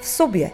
v 0.00 0.06
sobě. 0.06 0.50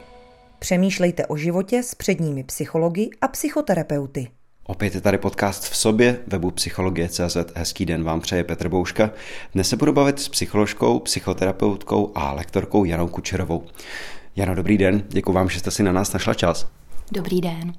Přemýšlejte 0.59 1.27
o 1.27 1.37
životě 1.37 1.83
s 1.83 1.95
předními 1.95 2.45
psychologi 2.45 3.11
a 3.21 3.29
psychoterapeuty. 3.29 4.29
Opět 4.65 4.95
je 4.95 5.01
tady 5.01 5.19
podcast 5.19 5.65
v 5.65 5.77
sobě, 5.77 6.19
webu 6.27 6.51
Psychologie.cz. 6.51 7.37
Hezký 7.55 7.87
den 7.87 8.05
vám 8.05 8.21
přeje 8.21 8.45
Petr 8.45 8.69
Bouška. 8.69 9.11
Dnes 9.55 9.69
se 9.69 9.77
budu 9.77 9.93
bavit 9.93 10.21
s 10.21 10.29
psycholožkou, 10.29 10.99
psychoterapeutkou 10.99 12.13
a 12.15 12.33
lektorkou 12.33 12.85
Janou 12.85 13.09
Kučerovou. 13.09 13.65
Jano, 14.37 14.55
dobrý 14.55 14.79
den, 14.79 15.05
děkuji 15.09 15.33
vám, 15.33 15.49
že 15.49 15.59
jste 15.59 15.71
si 15.71 15.83
na 15.83 15.93
nás 15.93 16.13
našla 16.13 16.35
čas. 16.35 16.69
Dobrý 17.13 17.41
den. 17.41 17.73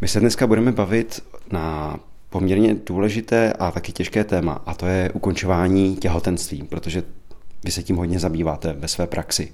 My 0.00 0.08
se 0.08 0.20
dneska 0.20 0.46
budeme 0.46 0.72
bavit 0.72 1.24
na 1.52 1.96
poměrně 2.30 2.74
důležité 2.86 3.52
a 3.52 3.70
taky 3.70 3.92
těžké 3.92 4.24
téma, 4.24 4.62
a 4.66 4.74
to 4.74 4.86
je 4.86 5.10
ukončování 5.10 5.96
těhotenství, 5.96 6.62
protože 6.62 7.02
vy 7.64 7.70
se 7.70 7.82
tím 7.82 7.96
hodně 7.96 8.18
zabýváte 8.18 8.72
ve 8.72 8.88
své 8.88 9.06
praxi. 9.06 9.52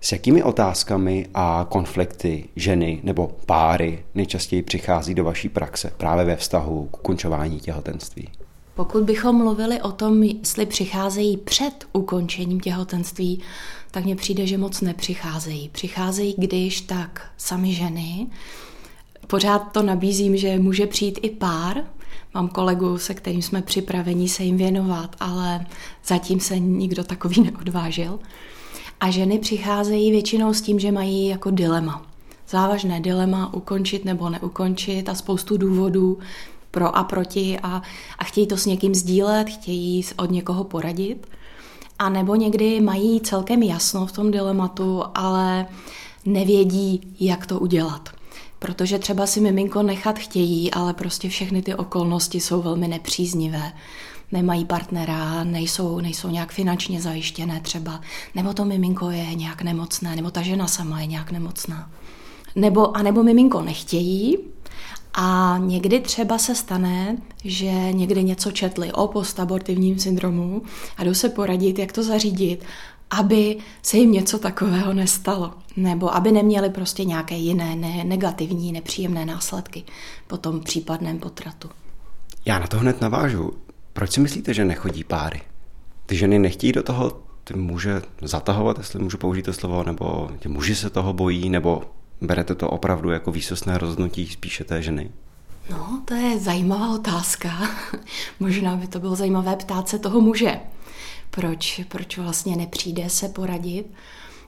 S 0.00 0.12
jakými 0.12 0.42
otázkami 0.42 1.26
a 1.34 1.66
konflikty 1.68 2.48
ženy 2.56 3.00
nebo 3.02 3.30
páry 3.46 4.04
nejčastěji 4.14 4.62
přichází 4.62 5.14
do 5.14 5.24
vaší 5.24 5.48
praxe 5.48 5.92
právě 5.96 6.24
ve 6.24 6.36
vztahu 6.36 6.88
k 6.90 6.98
ukončování 6.98 7.60
těhotenství? 7.60 8.28
Pokud 8.74 9.04
bychom 9.04 9.36
mluvili 9.36 9.82
o 9.82 9.92
tom, 9.92 10.22
jestli 10.22 10.66
přicházejí 10.66 11.36
před 11.36 11.86
ukončením 11.92 12.60
těhotenství, 12.60 13.42
tak 13.90 14.04
mně 14.04 14.16
přijde, 14.16 14.46
že 14.46 14.58
moc 14.58 14.80
nepřicházejí. 14.80 15.68
Přicházejí, 15.68 16.34
když 16.38 16.80
tak 16.80 17.30
sami 17.36 17.72
ženy. 17.72 18.26
Pořád 19.26 19.58
to 19.58 19.82
nabízím, 19.82 20.36
že 20.36 20.58
může 20.58 20.86
přijít 20.86 21.18
i 21.22 21.30
pár. 21.30 21.76
Mám 22.34 22.48
kolegu, 22.48 22.98
se 22.98 23.14
kterým 23.14 23.42
jsme 23.42 23.62
připraveni 23.62 24.28
se 24.28 24.42
jim 24.42 24.56
věnovat, 24.56 25.16
ale 25.20 25.66
zatím 26.06 26.40
se 26.40 26.58
nikdo 26.58 27.04
takový 27.04 27.42
neodvážil. 27.52 28.18
A 29.00 29.10
ženy 29.10 29.38
přicházejí 29.38 30.10
většinou 30.10 30.54
s 30.54 30.60
tím, 30.60 30.78
že 30.78 30.92
mají 30.92 31.26
jako 31.26 31.50
dilema. 31.50 32.06
Závažné 32.48 33.00
dilema, 33.00 33.54
ukončit 33.54 34.04
nebo 34.04 34.30
neukončit 34.30 35.08
a 35.08 35.14
spoustu 35.14 35.56
důvodů 35.56 36.18
pro 36.70 36.96
a 36.96 37.04
proti 37.04 37.58
a, 37.62 37.82
a 38.18 38.24
chtějí 38.24 38.46
to 38.46 38.56
s 38.56 38.66
někým 38.66 38.94
sdílet, 38.94 39.48
chtějí 39.48 40.04
od 40.16 40.30
někoho 40.30 40.64
poradit. 40.64 41.26
A 41.98 42.08
nebo 42.08 42.34
někdy 42.34 42.80
mají 42.80 43.20
celkem 43.20 43.62
jasno 43.62 44.06
v 44.06 44.12
tom 44.12 44.30
dilematu, 44.30 45.02
ale 45.14 45.66
nevědí, 46.24 47.00
jak 47.20 47.46
to 47.46 47.60
udělat. 47.60 48.08
Protože 48.58 48.98
třeba 48.98 49.26
si 49.26 49.40
miminko 49.40 49.82
nechat 49.82 50.18
chtějí, 50.18 50.70
ale 50.70 50.94
prostě 50.94 51.28
všechny 51.28 51.62
ty 51.62 51.74
okolnosti 51.74 52.40
jsou 52.40 52.62
velmi 52.62 52.88
nepříznivé 52.88 53.72
nemají 54.32 54.64
partnera, 54.64 55.44
nejsou, 55.44 56.00
nejsou 56.00 56.28
nějak 56.28 56.52
finančně 56.52 57.00
zajištěné 57.00 57.60
třeba, 57.60 58.00
nebo 58.34 58.52
to 58.52 58.64
miminko 58.64 59.10
je 59.10 59.34
nějak 59.34 59.62
nemocné, 59.62 60.16
nebo 60.16 60.30
ta 60.30 60.42
žena 60.42 60.66
sama 60.66 61.00
je 61.00 61.06
nějak 61.06 61.30
nemocná. 61.30 61.90
Nebo, 62.56 62.96
a 62.96 63.02
nebo 63.02 63.22
miminko 63.22 63.62
nechtějí, 63.62 64.38
a 65.18 65.58
někdy 65.58 66.00
třeba 66.00 66.38
se 66.38 66.54
stane, 66.54 67.16
že 67.44 67.92
někdy 67.92 68.24
něco 68.24 68.50
četli 68.50 68.92
o 68.92 69.08
postabortivním 69.08 69.98
syndromu 69.98 70.62
a 70.96 71.04
jdou 71.04 71.14
se 71.14 71.28
poradit, 71.28 71.78
jak 71.78 71.92
to 71.92 72.02
zařídit, 72.02 72.64
aby 73.10 73.56
se 73.82 73.96
jim 73.96 74.12
něco 74.12 74.38
takového 74.38 74.92
nestalo. 74.94 75.54
Nebo 75.76 76.14
aby 76.14 76.32
neměli 76.32 76.70
prostě 76.70 77.04
nějaké 77.04 77.34
jiné 77.34 77.76
ne, 77.76 78.04
negativní, 78.04 78.72
nepříjemné 78.72 79.26
následky 79.26 79.84
po 80.26 80.36
tom 80.36 80.60
případném 80.60 81.18
potratu. 81.18 81.70
Já 82.44 82.58
na 82.58 82.66
to 82.66 82.78
hned 82.78 83.00
navážu. 83.00 83.52
Proč 83.96 84.12
si 84.12 84.20
myslíte, 84.20 84.54
že 84.54 84.64
nechodí 84.64 85.04
páry? 85.04 85.40
Ty 86.06 86.16
ženy 86.16 86.38
nechtějí 86.38 86.72
do 86.72 86.82
toho 86.82 87.20
ty 87.44 87.54
muže 87.56 88.02
zatahovat, 88.22 88.78
jestli 88.78 88.98
můžu 88.98 89.18
použít 89.18 89.42
to 89.42 89.52
slovo, 89.52 89.84
nebo 89.84 90.30
ty 90.38 90.48
muži 90.48 90.74
se 90.74 90.90
toho 90.90 91.12
bojí, 91.12 91.50
nebo 91.50 91.82
berete 92.20 92.54
to 92.54 92.70
opravdu 92.70 93.10
jako 93.10 93.32
výsostné 93.32 93.78
rozhodnutí 93.78 94.26
spíše 94.26 94.64
té 94.64 94.82
ženy? 94.82 95.10
No, 95.70 96.02
to 96.04 96.14
je 96.14 96.38
zajímavá 96.38 96.94
otázka. 96.94 97.50
Možná 98.40 98.76
by 98.76 98.86
to 98.86 99.00
bylo 99.00 99.16
zajímavé 99.16 99.56
ptát 99.56 99.88
se 99.88 99.98
toho 99.98 100.20
muže. 100.20 100.60
Proč, 101.30 101.80
proč 101.88 102.18
vlastně 102.18 102.56
nepřijde 102.56 103.10
se 103.10 103.28
poradit? 103.28 103.86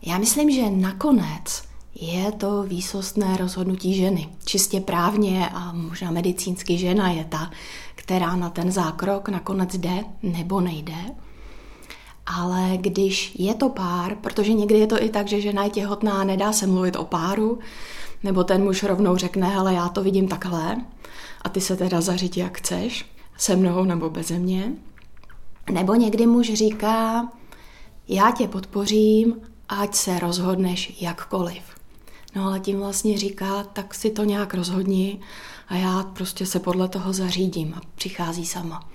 Já 0.03 0.19
myslím, 0.19 0.50
že 0.50 0.71
nakonec 0.71 1.68
je 1.94 2.32
to 2.32 2.62
výsostné 2.62 3.37
rozhodnutí 3.37 3.94
ženy. 3.94 4.28
Čistě 4.44 4.81
právně 4.81 5.49
a 5.49 5.72
možná 5.72 6.10
medicínsky 6.10 6.78
žena 6.78 7.10
je 7.10 7.25
ta, 7.25 7.50
která 7.94 8.37
na 8.37 8.50
ten 8.50 8.72
zákrok 8.72 9.28
nakonec 9.28 9.76
jde 9.76 10.04
nebo 10.22 10.60
nejde. 10.60 10.94
Ale 12.26 12.76
když 12.76 13.34
je 13.38 13.54
to 13.54 13.69
pár, 13.69 14.15
protože 14.15 14.53
někdy 14.53 14.78
je 14.78 14.87
to 14.87 15.03
i 15.03 15.09
tak, 15.09 15.28
že 15.28 15.41
žena 15.41 15.65
je 15.65 15.71
těhotná 15.71 16.25
nedá 16.25 16.53
se 16.53 16.66
mluvit 16.66 16.97
o 16.97 17.04
páru, 17.04 17.59
nebo 18.22 18.44
ten 18.44 18.65
muž 18.65 18.82
rovnou 18.82 19.16
řekne, 19.16 19.49
hele, 19.49 19.75
já 19.75 19.88
to 19.88 20.03
vidím 20.03 20.28
takhle 20.28 20.76
a 21.43 21.49
ty 21.49 21.60
se 21.60 21.76
teda 21.76 22.00
zařiď, 22.00 22.37
jak 22.37 22.59
chceš, 22.59 23.06
se 23.37 23.56
mnou 23.56 23.84
nebo 23.84 24.10
beze 24.10 24.38
mě. 24.38 24.72
Nebo 25.70 25.94
někdy 25.94 26.26
muž 26.26 26.53
říká, 26.53 27.28
já 28.09 28.31
tě 28.31 28.49
podpořím, 28.49 29.41
ať 29.69 29.94
se 29.94 30.19
rozhodneš 30.19 31.03
jakkoliv. 31.03 31.78
No 32.34 32.47
ale 32.47 32.61
tím 32.61 32.78
vlastně 32.78 33.19
říká, 33.19 33.65
tak 33.65 33.94
si 33.94 34.11
to 34.11 34.25
nějak 34.25 34.55
rozhodni 34.55 35.21
a 35.69 35.75
já 35.75 36.03
prostě 36.03 36.47
se 36.47 36.61
podle 36.61 36.89
toho 36.89 37.12
zařídím 37.12 37.75
a 37.77 37.81
přichází 37.94 38.47
sama. 38.47 38.89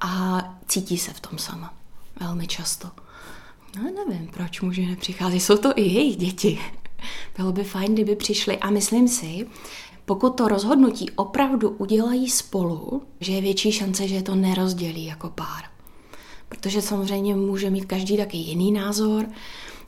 A 0.00 0.40
cítí 0.68 0.98
se 0.98 1.12
v 1.12 1.20
tom 1.20 1.38
sama. 1.38 1.74
Velmi 2.20 2.46
často. 2.46 2.90
No 3.76 3.82
nevím, 4.06 4.28
proč 4.28 4.60
muži 4.60 4.86
nepřichází. 4.86 5.40
Jsou 5.40 5.56
to 5.56 5.72
i 5.76 5.82
jejich 5.82 6.16
děti. 6.16 6.58
Bylo 7.36 7.52
by 7.52 7.64
fajn, 7.64 7.94
kdyby 7.94 8.16
přišli. 8.16 8.58
A 8.58 8.70
myslím 8.70 9.08
si, 9.08 9.46
pokud 10.04 10.30
to 10.30 10.48
rozhodnutí 10.48 11.10
opravdu 11.10 11.70
udělají 11.70 12.30
spolu, 12.30 13.02
že 13.20 13.32
je 13.32 13.40
větší 13.40 13.72
šance, 13.72 14.08
že 14.08 14.22
to 14.22 14.34
nerozdělí 14.34 15.04
jako 15.04 15.30
pár. 15.30 15.64
Protože 16.48 16.82
samozřejmě 16.82 17.34
může 17.34 17.70
mít 17.70 17.84
každý 17.84 18.16
taky 18.16 18.36
jiný 18.36 18.72
názor 18.72 19.26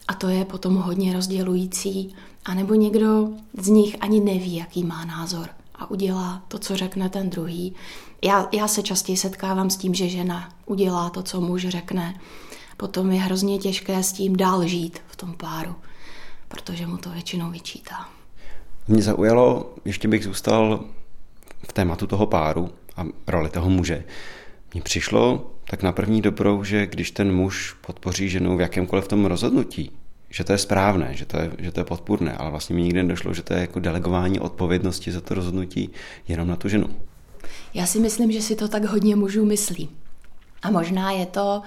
a 0.09 0.15
to 0.15 0.29
je 0.29 0.45
potom 0.45 0.75
hodně 0.75 1.13
rozdělující. 1.13 2.15
A 2.45 2.55
nebo 2.55 2.75
někdo 2.75 3.29
z 3.59 3.69
nich 3.69 3.97
ani 4.01 4.21
neví, 4.21 4.57
jaký 4.57 4.85
má 4.85 5.05
názor 5.05 5.49
a 5.75 5.91
udělá 5.91 6.43
to, 6.49 6.59
co 6.59 6.77
řekne 6.77 7.09
ten 7.09 7.31
druhý. 7.31 7.75
Já, 8.25 8.49
já 8.53 8.69
se 8.69 8.83
častěji 8.83 9.17
setkávám 9.17 9.71
s 9.71 9.77
tím, 9.77 9.95
že 9.95 10.09
žena 10.09 10.49
udělá 10.67 11.11
to, 11.11 11.23
co 11.23 11.41
muž 11.41 11.67
řekne. 11.69 12.21
Potom 12.77 13.11
je 13.11 13.21
hrozně 13.21 13.59
těžké 13.59 14.03
s 14.03 14.13
tím 14.13 14.37
dál 14.37 14.67
žít 14.67 14.99
v 15.09 15.17
tom 15.17 15.35
páru, 15.35 15.75
protože 16.49 16.87
mu 16.87 16.97
to 16.97 17.11
většinou 17.11 17.51
vyčítá. 17.51 18.09
Mě 18.89 19.03
zaujalo, 19.03 19.75
ještě 19.85 20.09
bych 20.09 20.25
zůstal 20.25 20.85
v 21.69 21.73
tématu 21.73 22.07
toho 22.07 22.27
páru 22.27 22.71
a 22.97 23.05
roli 23.27 23.51
toho 23.51 23.71
muže. 23.71 24.05
Mně 24.75 24.83
přišlo 24.83 25.51
tak 25.71 25.83
na 25.83 25.93
první 25.93 26.23
dobrou, 26.23 26.65
že 26.65 26.87
když 26.87 27.11
ten 27.11 27.35
muž 27.35 27.77
podpoří 27.87 28.29
ženu 28.29 28.57
v 28.57 28.61
jakémkoliv 28.61 29.09
tom 29.09 29.27
rozhodnutí, 29.27 29.91
že 30.31 30.45
to 30.45 30.53
je 30.53 30.59
správné, 30.59 31.15
že 31.15 31.27
to 31.27 31.37
je, 31.37 31.51
že 31.59 31.73
to 31.73 31.81
je 31.81 31.85
podpůrné, 31.85 32.33
ale 32.33 32.51
vlastně 32.51 32.77
mi 32.77 32.83
nikdy 32.83 33.03
nedošlo, 33.03 33.35
že 33.35 33.43
to 33.43 33.55
je 33.55 33.61
jako 33.61 33.81
delegování 33.81 34.41
odpovědnosti 34.41 35.13
za 35.13 35.21
to 35.21 35.35
rozhodnutí 35.35 35.91
jenom 36.29 36.49
na 36.49 36.57
tu 36.57 36.69
ženu. 36.69 36.87
Já 37.75 37.87
si 37.87 38.01
myslím, 38.01 38.33
že 38.33 38.43
si 38.43 38.57
to 38.57 38.69
tak 38.69 38.85
hodně 38.85 39.17
mužů 39.17 39.45
myslí. 39.45 39.89
A 40.63 40.71
možná 40.71 41.11
je 41.11 41.27
to 41.27 41.63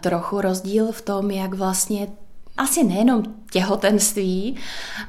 trochu 0.00 0.40
rozdíl 0.40 0.92
v 0.92 1.02
tom, 1.02 1.30
jak 1.30 1.54
vlastně 1.54 2.08
asi 2.56 2.84
nejenom 2.84 3.22
těhotenství 3.50 4.56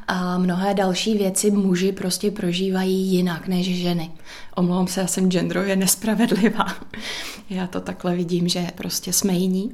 a 0.08 0.38
mnohé 0.38 0.74
další 0.74 1.18
věci 1.18 1.52
muži 1.52 1.92
prostě 1.92 2.32
prožívají 2.32 3.08
jinak 3.08 3.48
než 3.48 3.82
ženy. 3.82 4.12
Omlouvám 4.56 4.88
se, 4.88 5.02
já 5.02 5.08
jsem 5.08 5.30
genderově 5.30 5.76
nespravedlivá. 5.76 6.68
Já 7.50 7.68
to 7.68 7.82
takhle 7.82 8.16
vidím, 8.16 8.48
že 8.48 8.68
prostě 8.76 9.14
jsme 9.14 9.34
jiní. 9.34 9.72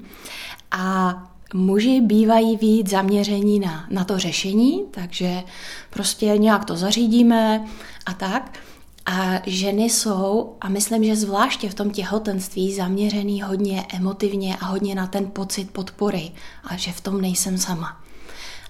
A 0.72 1.35
Muži 1.56 2.02
bývají 2.02 2.58
víc 2.58 2.90
zaměření 2.90 3.60
na, 3.60 3.88
na 3.90 4.04
to 4.04 4.20
řešení, 4.20 4.84
takže 4.92 5.44
prostě 5.90 6.26
nějak 6.26 6.66
to 6.66 6.76
zařídíme 6.76 7.66
a 8.06 8.14
tak. 8.14 8.60
A 9.06 9.42
ženy 9.46 9.84
jsou, 9.84 10.56
a 10.62 10.70
myslím, 10.70 11.04
že 11.04 11.16
zvláště 11.16 11.70
v 11.70 11.74
tom 11.74 11.92
těhotenství, 11.92 12.74
zaměřený 12.74 13.42
hodně 13.42 13.86
emotivně 13.94 14.58
a 14.62 14.66
hodně 14.66 14.96
na 14.96 15.08
ten 15.08 15.26
pocit 15.32 15.72
podpory 15.72 16.32
a 16.64 16.78
že 16.78 16.92
v 16.92 17.02
tom 17.02 17.22
nejsem 17.22 17.58
sama. 17.58 17.98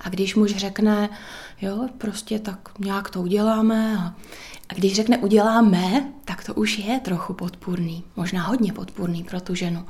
A 0.02 0.10
když 0.10 0.36
muž 0.36 0.56
řekne, 0.56 1.10
jo, 1.62 1.90
prostě 1.98 2.40
tak 2.40 2.80
nějak 2.80 3.10
to 3.10 3.22
uděláme 3.22 3.98
a 3.98 4.16
a 4.70 4.74
když 4.74 4.96
řekne 4.96 5.18
uděláme, 5.18 6.12
tak 6.26 6.44
to 6.44 6.54
už 6.54 6.78
je 6.78 7.00
trochu 7.00 7.34
podpůrný, 7.34 8.04
možná 8.16 8.44
hodně 8.44 8.74
podpůrný 8.74 9.24
pro 9.24 9.42
tu 9.42 9.56
ženu. 9.56 9.86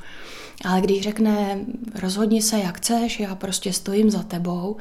Ale 0.64 0.80
když 0.80 1.02
řekne 1.02 1.60
rozhodni 1.94 2.42
se, 2.42 2.58
jak 2.58 2.76
chceš, 2.76 3.20
já 3.20 3.34
prostě 3.34 3.72
stojím 3.72 4.10
za 4.10 4.22
tebou, 4.22 4.76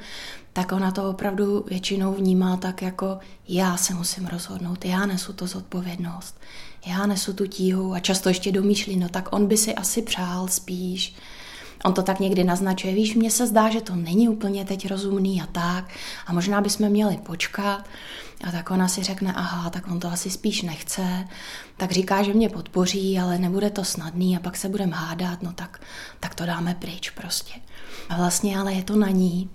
tak 0.53 0.71
ona 0.71 0.91
to 0.91 1.09
opravdu 1.09 1.65
většinou 1.69 2.13
vnímá 2.13 2.57
tak 2.57 2.81
jako 2.81 3.19
já 3.47 3.77
se 3.77 3.93
musím 3.93 4.25
rozhodnout, 4.25 4.85
já 4.85 5.05
nesu 5.05 5.33
to 5.33 5.47
zodpovědnost, 5.47 6.39
já 6.85 7.05
nesu 7.05 7.33
tu 7.33 7.47
tíhu 7.47 7.93
a 7.93 7.99
často 7.99 8.29
ještě 8.29 8.51
domýšlí, 8.51 8.95
no 8.95 9.09
tak 9.09 9.35
on 9.35 9.47
by 9.47 9.57
si 9.57 9.75
asi 9.75 10.01
přál 10.01 10.47
spíš. 10.47 11.15
On 11.85 11.93
to 11.93 12.03
tak 12.03 12.19
někdy 12.19 12.43
naznačuje, 12.43 12.93
víš, 12.93 13.15
mně 13.15 13.31
se 13.31 13.47
zdá, 13.47 13.69
že 13.69 13.81
to 13.81 13.95
není 13.95 14.29
úplně 14.29 14.65
teď 14.65 14.87
rozumný 14.87 15.41
a 15.41 15.45
tak 15.45 15.85
a 16.27 16.33
možná 16.33 16.61
bychom 16.61 16.89
měli 16.89 17.17
počkat. 17.17 17.85
A 18.47 18.51
tak 18.51 18.71
ona 18.71 18.87
si 18.87 19.03
řekne, 19.03 19.33
aha, 19.33 19.69
tak 19.69 19.87
on 19.87 19.99
to 19.99 20.07
asi 20.07 20.29
spíš 20.29 20.61
nechce, 20.61 21.27
tak 21.77 21.91
říká, 21.91 22.23
že 22.23 22.33
mě 22.33 22.49
podpoří, 22.49 23.19
ale 23.19 23.37
nebude 23.37 23.69
to 23.69 23.83
snadný 23.83 24.37
a 24.37 24.39
pak 24.39 24.57
se 24.57 24.69
budeme 24.69 24.95
hádat, 24.95 25.43
no 25.43 25.53
tak, 25.53 25.81
tak 26.19 26.35
to 26.35 26.45
dáme 26.45 26.75
pryč 26.79 27.09
prostě. 27.09 27.53
A 28.09 28.15
vlastně 28.17 28.59
ale 28.59 28.73
je 28.73 28.83
to 28.83 28.95
na 28.95 29.09
ní. 29.09 29.49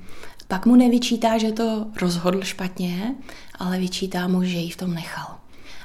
Pak 0.49 0.67
mu 0.67 0.77
nevyčítá, 0.77 1.39
že 1.39 1.53
to 1.53 1.87
rozhodl 2.01 2.43
špatně, 2.43 3.15
ale 3.59 3.79
vyčítá 3.79 4.29
mu, 4.29 4.45
že 4.45 4.57
ji 4.57 4.71
v 4.71 4.77
tom 4.77 4.95
nechal. 4.95 5.40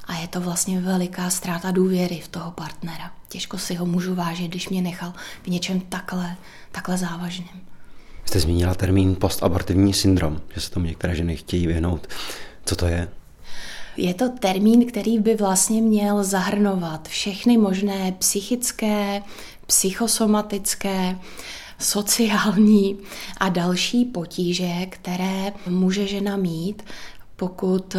A 0.08 0.16
je 0.16 0.28
to 0.28 0.42
vlastně 0.42 0.80
veliká 0.80 1.30
ztráta 1.30 1.72
důvěry 1.72 2.20
v 2.20 2.28
toho 2.28 2.52
partnera. 2.52 3.12
Těžko 3.28 3.58
si 3.58 3.76
ho 3.76 3.86
můžu 3.86 4.16
vážit, 4.16 4.48
když 4.48 4.70
mě 4.70 4.82
nechal 4.82 5.14
v 5.44 5.48
něčem 5.48 5.80
takhle, 5.80 6.36
takhle 6.72 6.98
závažným. 6.98 7.62
Jste 8.26 8.40
zmínila 8.40 8.76
termín 8.76 9.16
postabortivní 9.16 9.94
syndrom, 9.94 10.42
že 10.54 10.62
se 10.62 10.72
tomu 10.72 10.86
některé 10.86 11.16
ženy 11.16 11.36
chtějí 11.36 11.68
vyhnout. 11.68 12.08
Co 12.66 12.76
to 12.76 12.88
je? 12.88 13.08
Je 13.98 14.14
to 14.14 14.30
termín, 14.30 14.86
který 14.86 15.20
by 15.20 15.36
vlastně 15.36 15.82
měl 15.82 16.24
zahrnovat 16.24 17.08
všechny 17.08 17.58
možné 17.58 18.12
psychické, 18.12 19.22
psychosomatické, 19.66 21.20
sociální 21.80 22.98
a 23.38 23.50
další 23.50 24.06
potíže, 24.06 24.86
které 24.90 25.54
může 25.68 26.08
žena 26.08 26.36
mít, 26.36 26.84
pokud 27.36 27.96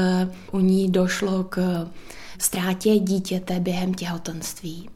u 0.52 0.60
ní 0.60 0.90
došlo 0.90 1.44
k 1.44 1.86
ztrátě 2.38 2.98
dítěte 2.98 3.60
během 3.60 3.94
těhotenství. 3.94 4.88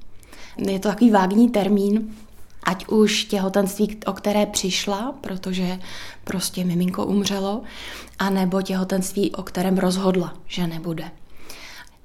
Je 0.69 0.79
to 0.79 0.89
takový 0.89 1.11
vágní 1.11 1.49
termín, 1.49 2.15
ať 2.63 2.87
už 2.89 3.25
těhotenství, 3.25 3.99
o 4.07 4.13
které 4.13 4.47
přišla, 4.47 5.15
protože 5.21 5.79
prostě 6.25 6.65
miminko 6.65 7.07
umřelo, 7.07 7.63
anebo 8.19 8.63
těhotenství, 8.63 9.31
o 9.31 9.43
kterém 9.43 9.79
rozhodla, 9.79 10.35
že 10.47 10.67
nebude. 10.67 11.11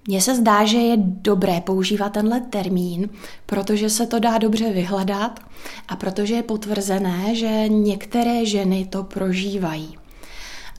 Mně 0.07 0.21
se 0.21 0.35
zdá, 0.35 0.65
že 0.65 0.77
je 0.77 0.97
dobré 0.97 1.61
používat 1.61 2.09
tenhle 2.09 2.39
termín, 2.41 3.09
protože 3.45 3.89
se 3.89 4.07
to 4.07 4.19
dá 4.19 4.37
dobře 4.37 4.73
vyhledat 4.73 5.39
a 5.87 5.95
protože 5.95 6.35
je 6.35 6.43
potvrzené, 6.43 7.35
že 7.35 7.67
některé 7.67 8.45
ženy 8.45 8.85
to 8.85 9.03
prožívají. 9.03 9.97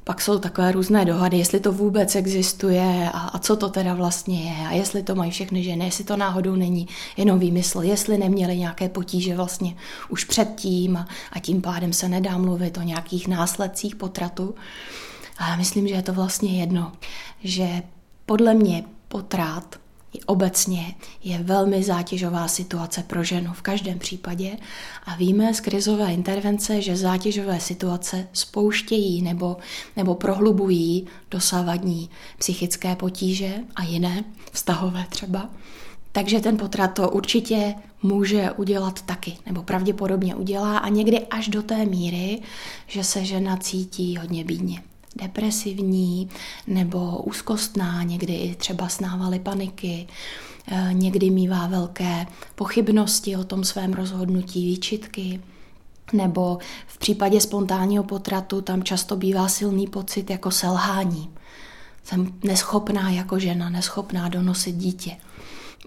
Pak 0.08 0.20
jsou 0.20 0.38
takové 0.38 0.72
různé 0.72 1.04
dohady, 1.04 1.38
jestli 1.38 1.60
to 1.60 1.72
vůbec 1.72 2.16
existuje 2.16 3.10
a, 3.12 3.18
a 3.18 3.38
co 3.38 3.56
to 3.56 3.68
teda 3.68 3.94
vlastně 3.94 4.42
je 4.42 4.68
a 4.68 4.72
jestli 4.72 5.02
to 5.02 5.14
mají 5.14 5.30
všechny 5.30 5.62
ženy, 5.62 5.84
jestli 5.84 6.04
to 6.04 6.16
náhodou 6.16 6.56
není 6.56 6.88
jenom 7.16 7.38
výmysl, 7.38 7.82
jestli 7.82 8.18
neměli 8.18 8.58
nějaké 8.58 8.88
potíže 8.88 9.36
vlastně 9.36 9.76
už 10.08 10.24
předtím 10.24 10.96
a, 10.96 11.08
a 11.32 11.40
tím 11.40 11.62
pádem 11.62 11.92
se 11.92 12.08
nedá 12.08 12.38
mluvit 12.38 12.78
o 12.78 12.82
nějakých 12.82 13.28
následcích 13.28 13.96
potratu. 13.96 14.54
A 15.38 15.48
já 15.48 15.56
myslím, 15.56 15.88
že 15.88 15.94
je 15.94 16.02
to 16.02 16.12
vlastně 16.12 16.60
jedno, 16.60 16.92
že 17.44 17.82
podle 18.26 18.54
mě 18.54 18.84
potrat 19.08 19.76
obecně 20.24 20.94
je 21.24 21.38
velmi 21.38 21.82
zátěžová 21.82 22.48
situace 22.48 23.02
pro 23.02 23.24
ženu 23.24 23.52
v 23.52 23.62
každém 23.62 23.98
případě 23.98 24.56
a 25.06 25.16
víme 25.16 25.54
z 25.54 25.60
krizové 25.60 26.12
intervence, 26.12 26.82
že 26.82 26.96
zátěžové 26.96 27.60
situace 27.60 28.28
spouštějí 28.32 29.22
nebo, 29.22 29.56
nebo 29.96 30.14
prohlubují 30.14 31.06
dosávadní 31.30 32.10
psychické 32.38 32.96
potíže 32.96 33.54
a 33.76 33.82
jiné, 33.82 34.24
vztahové 34.52 35.06
třeba. 35.08 35.50
Takže 36.12 36.40
ten 36.40 36.56
potrat 36.56 36.94
to 36.94 37.10
určitě 37.10 37.74
může 38.02 38.50
udělat 38.50 39.02
taky, 39.02 39.36
nebo 39.46 39.62
pravděpodobně 39.62 40.34
udělá 40.34 40.78
a 40.78 40.88
někdy 40.88 41.26
až 41.26 41.48
do 41.48 41.62
té 41.62 41.84
míry, 41.84 42.40
že 42.86 43.04
se 43.04 43.24
žena 43.24 43.56
cítí 43.56 44.16
hodně 44.16 44.44
bídně 44.44 44.82
depresivní 45.16 46.28
nebo 46.66 47.18
úzkostná, 47.18 48.02
někdy 48.02 48.34
i 48.34 48.54
třeba 48.54 48.88
snávaly 48.88 49.38
paniky, 49.38 50.06
eh, 50.68 50.88
někdy 50.92 51.30
mývá 51.30 51.66
velké 51.66 52.26
pochybnosti 52.54 53.36
o 53.36 53.44
tom 53.44 53.64
svém 53.64 53.92
rozhodnutí, 53.92 54.66
výčitky, 54.66 55.40
nebo 56.12 56.58
v 56.86 56.98
případě 56.98 57.40
spontánního 57.40 58.04
potratu 58.04 58.60
tam 58.60 58.82
často 58.82 59.16
bývá 59.16 59.48
silný 59.48 59.86
pocit 59.86 60.30
jako 60.30 60.50
selhání. 60.50 61.30
Jsem 62.04 62.32
neschopná 62.44 63.10
jako 63.10 63.38
žena, 63.38 63.70
neschopná 63.70 64.28
donosit 64.28 64.72
dítě. 64.72 65.16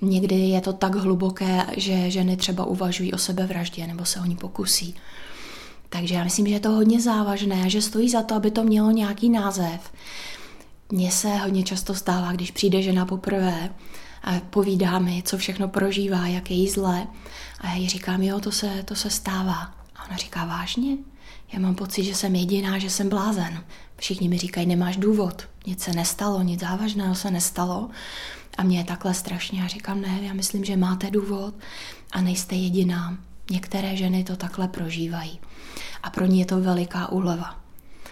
Někdy 0.02 0.36
je 0.36 0.62
to 0.62 0.74
tak 0.74 0.96
hluboké, 0.96 1.66
že 1.78 2.12
ženy 2.12 2.38
třeba 2.38 2.66
uvažují 2.66 3.14
o 3.14 3.18
sebevraždě 3.18 3.88
nebo 3.88 4.06
se 4.06 4.20
o 4.20 4.26
ní 4.26 4.36
pokusí. 4.36 4.96
Takže 5.90 6.16
já 6.16 6.24
myslím, 6.24 6.48
že 6.48 6.54
je 6.54 6.60
to 6.60 6.72
hodně 6.72 7.02
závažné 7.02 7.64
a 7.64 7.68
že 7.68 7.82
stojí 7.82 8.10
za 8.10 8.22
to, 8.24 8.36
aby 8.36 8.52
to 8.52 8.64
mělo 8.64 8.92
nějaký 8.92 9.30
název. 9.30 9.92
Mně 10.92 11.12
se 11.12 11.36
hodně 11.36 11.64
často 11.64 11.96
stává, 11.96 12.32
když 12.32 12.52
přijde 12.52 12.82
žena 12.82 13.06
poprvé 13.06 13.70
a 14.24 14.40
povídá 14.50 15.00
mi, 15.00 15.24
co 15.26 15.38
všechno 15.38 15.68
prožívá, 15.68 16.28
jak 16.28 16.52
je 16.52 16.58
jí 16.58 16.70
zle. 16.70 17.08
A 17.62 17.68
já 17.70 17.76
jí 17.76 17.90
říkám, 17.90 18.24
jo, 18.24 18.40
to 18.40 18.52
se, 18.52 18.84
to 18.84 18.96
se 18.96 19.10
stává. 19.10 19.74
A 19.96 20.06
ona 20.08 20.18
říká, 20.18 20.46
vážně? 20.46 20.98
Já 21.54 21.60
mám 21.60 21.76
pocit, 21.76 22.04
že 22.04 22.16
jsem 22.16 22.36
jediná, 22.36 22.78
že 22.78 22.90
jsem 22.90 23.10
blázen. 23.10 23.64
Všichni 23.98 24.30
mi 24.30 24.38
říkají, 24.38 24.68
nemáš 24.68 24.98
důvod, 24.98 25.48
nic 25.68 25.84
se 25.84 25.94
nestalo, 25.94 26.42
nic 26.42 26.60
závažného 26.60 27.16
se 27.16 27.32
nestalo. 27.32 27.90
A 28.58 28.64
mě 28.64 28.78
je 28.78 28.84
takhle 28.84 29.14
strašně. 29.14 29.62
Já 29.62 29.68
říkám, 29.68 30.02
ne, 30.02 30.20
já 30.22 30.34
myslím, 30.34 30.66
že 30.66 30.78
máte 30.78 31.12
důvod 31.12 31.54
a 32.12 32.22
nejste 32.22 32.56
jediná. 32.56 33.18
Některé 33.52 33.96
ženy 33.96 34.24
to 34.24 34.36
takhle 34.36 34.68
prožívají 34.68 35.40
a 36.04 36.10
pro 36.10 36.26
ní 36.26 36.40
je 36.40 36.46
to 36.46 36.62
veliká 36.62 37.12
úleva. 37.12 37.56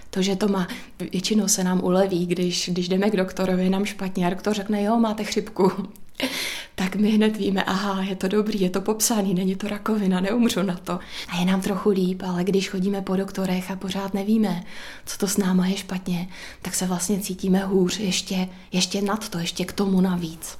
To, 0.09 0.21
že 0.21 0.35
to 0.35 0.47
má, 0.47 0.67
většinou 1.13 1.47
se 1.47 1.63
nám 1.63 1.83
uleví, 1.83 2.25
když, 2.25 2.69
když 2.73 2.89
jdeme 2.89 3.09
k 3.09 3.15
doktorovi, 3.15 3.69
nám 3.69 3.85
špatně 3.85 4.27
a 4.27 4.29
doktor 4.29 4.53
řekne, 4.53 4.83
jo, 4.83 4.99
máte 4.99 5.23
chřipku. 5.23 5.71
tak 6.75 6.95
my 6.95 7.09
hned 7.09 7.37
víme, 7.37 7.63
aha, 7.63 8.03
je 8.03 8.15
to 8.15 8.27
dobrý, 8.27 8.61
je 8.61 8.69
to 8.69 8.81
popsaný, 8.81 9.33
není 9.33 9.55
to 9.55 9.67
rakovina, 9.67 10.19
neumřu 10.19 10.63
na 10.63 10.75
to. 10.75 10.99
A 11.29 11.39
je 11.39 11.45
nám 11.45 11.61
trochu 11.61 11.89
líp, 11.89 12.23
ale 12.27 12.43
když 12.43 12.69
chodíme 12.69 13.01
po 13.01 13.15
doktorech 13.15 13.71
a 13.71 13.75
pořád 13.75 14.13
nevíme, 14.13 14.63
co 15.05 15.17
to 15.17 15.27
s 15.27 15.37
náma 15.37 15.67
je 15.67 15.77
špatně, 15.77 16.27
tak 16.61 16.75
se 16.75 16.85
vlastně 16.85 17.19
cítíme 17.19 17.65
hůř 17.65 17.99
ještě, 17.99 18.47
ještě 18.71 19.01
nad 19.01 19.29
to, 19.29 19.39
ještě 19.39 19.65
k 19.65 19.73
tomu 19.73 20.01
navíc. 20.01 20.57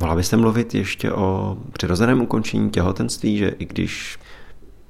Mohla 0.00 0.16
byste 0.16 0.36
mluvit 0.36 0.74
ještě 0.74 1.12
o 1.12 1.58
přirozeném 1.72 2.20
ukončení 2.20 2.70
těhotenství, 2.70 3.38
že 3.38 3.48
i 3.48 3.64
když 3.64 4.18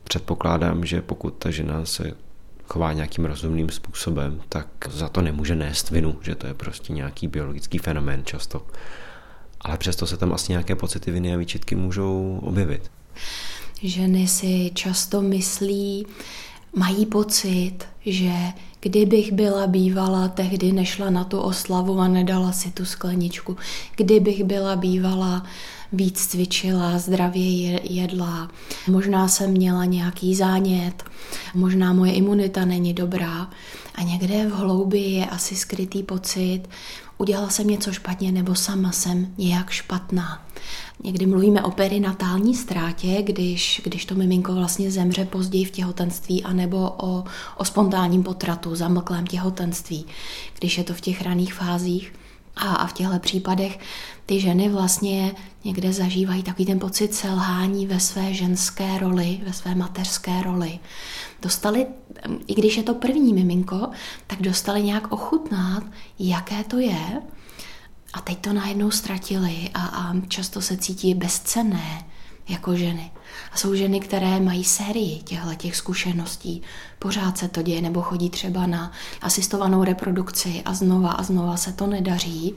předpokládám, 0.04 0.86
že 0.86 1.02
pokud 1.02 1.34
ta 1.34 1.50
žena 1.50 1.84
se 1.84 2.12
chová 2.64 2.92
nějakým 2.92 3.24
rozumným 3.24 3.68
způsobem, 3.68 4.40
tak 4.48 4.66
za 4.90 5.08
to 5.08 5.22
nemůže 5.22 5.54
nést 5.54 5.90
vinu, 5.90 6.18
že 6.22 6.34
to 6.34 6.46
je 6.46 6.54
prostě 6.54 6.92
nějaký 6.92 7.28
biologický 7.28 7.78
fenomén 7.78 8.22
často. 8.24 8.62
Ale 9.60 9.78
přesto 9.78 10.06
se 10.06 10.16
tam 10.16 10.32
asi 10.32 10.52
nějaké 10.52 10.74
pocity 10.74 11.10
viny 11.10 11.34
a 11.34 11.36
výčitky 11.36 11.74
můžou 11.74 12.40
objevit. 12.42 12.90
Ženy 13.82 14.28
si 14.28 14.70
často 14.74 15.22
myslí, 15.22 16.06
mají 16.76 17.06
pocit, 17.06 17.78
že 18.06 18.32
kdybych 18.80 19.32
byla 19.32 19.66
bývala, 19.66 20.28
tehdy 20.28 20.72
nešla 20.72 21.10
na 21.10 21.24
tu 21.24 21.40
oslavu 21.40 21.98
a 21.98 22.08
nedala 22.08 22.52
si 22.52 22.70
tu 22.70 22.84
skleničku. 22.84 23.56
Kdybych 23.96 24.44
byla 24.44 24.76
bývala, 24.76 25.46
víc 25.94 26.26
cvičila, 26.26 26.98
zdravě 26.98 27.80
jedla, 27.92 28.50
možná 28.88 29.28
jsem 29.28 29.50
měla 29.50 29.84
nějaký 29.84 30.34
zánět, 30.34 31.04
možná 31.54 31.92
moje 31.92 32.12
imunita 32.12 32.64
není 32.64 32.94
dobrá 32.94 33.50
a 33.94 34.02
někde 34.02 34.46
v 34.46 34.52
hloubi 34.52 34.98
je 34.98 35.26
asi 35.26 35.56
skrytý 35.56 36.02
pocit, 36.02 36.62
udělala 37.18 37.48
jsem 37.48 37.66
něco 37.66 37.92
špatně 37.92 38.32
nebo 38.32 38.54
sama 38.54 38.92
jsem 38.92 39.34
nějak 39.38 39.70
špatná. 39.70 40.46
Někdy 41.04 41.26
mluvíme 41.26 41.62
o 41.62 41.70
perinatální 41.70 42.54
ztrátě, 42.54 43.22
když, 43.22 43.80
když 43.84 44.04
to 44.04 44.14
miminko 44.14 44.54
vlastně 44.54 44.90
zemře 44.90 45.24
později 45.24 45.64
v 45.64 45.70
těhotenství, 45.70 46.44
anebo 46.44 46.94
o, 46.96 47.24
o 47.56 47.64
spontánním 47.64 48.22
potratu, 48.22 48.74
zamlklém 48.74 49.26
těhotenství, 49.26 50.06
když 50.58 50.78
je 50.78 50.84
to 50.84 50.94
v 50.94 51.00
těch 51.00 51.22
raných 51.22 51.54
fázích. 51.54 52.12
A, 52.56 52.86
v 52.86 52.92
těchto 52.92 53.18
případech 53.18 53.78
ty 54.26 54.40
ženy 54.40 54.68
vlastně 54.68 55.34
někde 55.64 55.92
zažívají 55.92 56.42
takový 56.42 56.66
ten 56.66 56.78
pocit 56.78 57.14
selhání 57.14 57.86
ve 57.86 58.00
své 58.00 58.34
ženské 58.34 58.98
roli, 58.98 59.40
ve 59.46 59.52
své 59.52 59.74
mateřské 59.74 60.42
roli. 60.42 60.78
Dostali, 61.42 61.86
i 62.46 62.54
když 62.54 62.76
je 62.76 62.82
to 62.82 62.94
první 62.94 63.34
miminko, 63.34 63.88
tak 64.26 64.42
dostali 64.42 64.82
nějak 64.82 65.12
ochutnat, 65.12 65.84
jaké 66.18 66.64
to 66.64 66.78
je. 66.78 67.22
A 68.12 68.20
teď 68.20 68.38
to 68.38 68.52
najednou 68.52 68.90
ztratili 68.90 69.70
a, 69.74 69.86
a 69.86 70.14
často 70.28 70.60
se 70.60 70.76
cítí 70.76 71.14
bezcenné 71.14 72.04
jako 72.48 72.76
ženy. 72.76 73.10
A 73.52 73.56
jsou 73.56 73.74
ženy, 73.74 74.00
které 74.00 74.40
mají 74.40 74.64
sérii 74.64 75.22
těchto 75.22 75.54
těch 75.54 75.76
zkušeností. 75.76 76.62
Pořád 76.98 77.38
se 77.38 77.48
to 77.48 77.62
děje, 77.62 77.82
nebo 77.82 78.02
chodí 78.02 78.30
třeba 78.30 78.66
na 78.66 78.92
asistovanou 79.22 79.84
reprodukci 79.84 80.62
a 80.64 80.74
znova 80.74 81.10
a 81.10 81.22
znova 81.22 81.56
se 81.56 81.72
to 81.72 81.86
nedaří. 81.86 82.54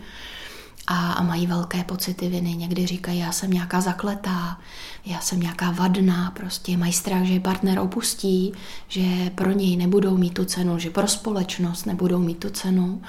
a, 0.88 1.14
a 1.14 1.24
mají 1.24 1.48
velké 1.48 1.84
pocity 1.84 2.28
viny. 2.30 2.56
Někdy 2.56 2.88
říkají, 2.88 3.20
já 3.20 3.32
jsem 3.32 3.52
nějaká 3.52 3.82
zakletá, 3.82 4.58
já 5.06 5.20
jsem 5.20 5.40
nějaká 5.40 5.72
vadná, 5.72 6.32
prostě 6.32 6.78
mají 6.78 6.94
strach, 6.94 7.24
že 7.24 7.40
partner 7.40 7.80
opustí, 7.80 8.54
že 8.88 9.30
pro 9.36 9.52
něj 9.52 9.78
nebudou 9.78 10.18
mít 10.18 10.34
tu 10.34 10.46
cenu, 10.46 10.80
že 10.80 10.90
pro 10.90 11.08
společnost 11.08 11.86
nebudou 11.86 12.20
mít 12.20 12.40
tu 12.40 12.50
cenu. 12.50 13.02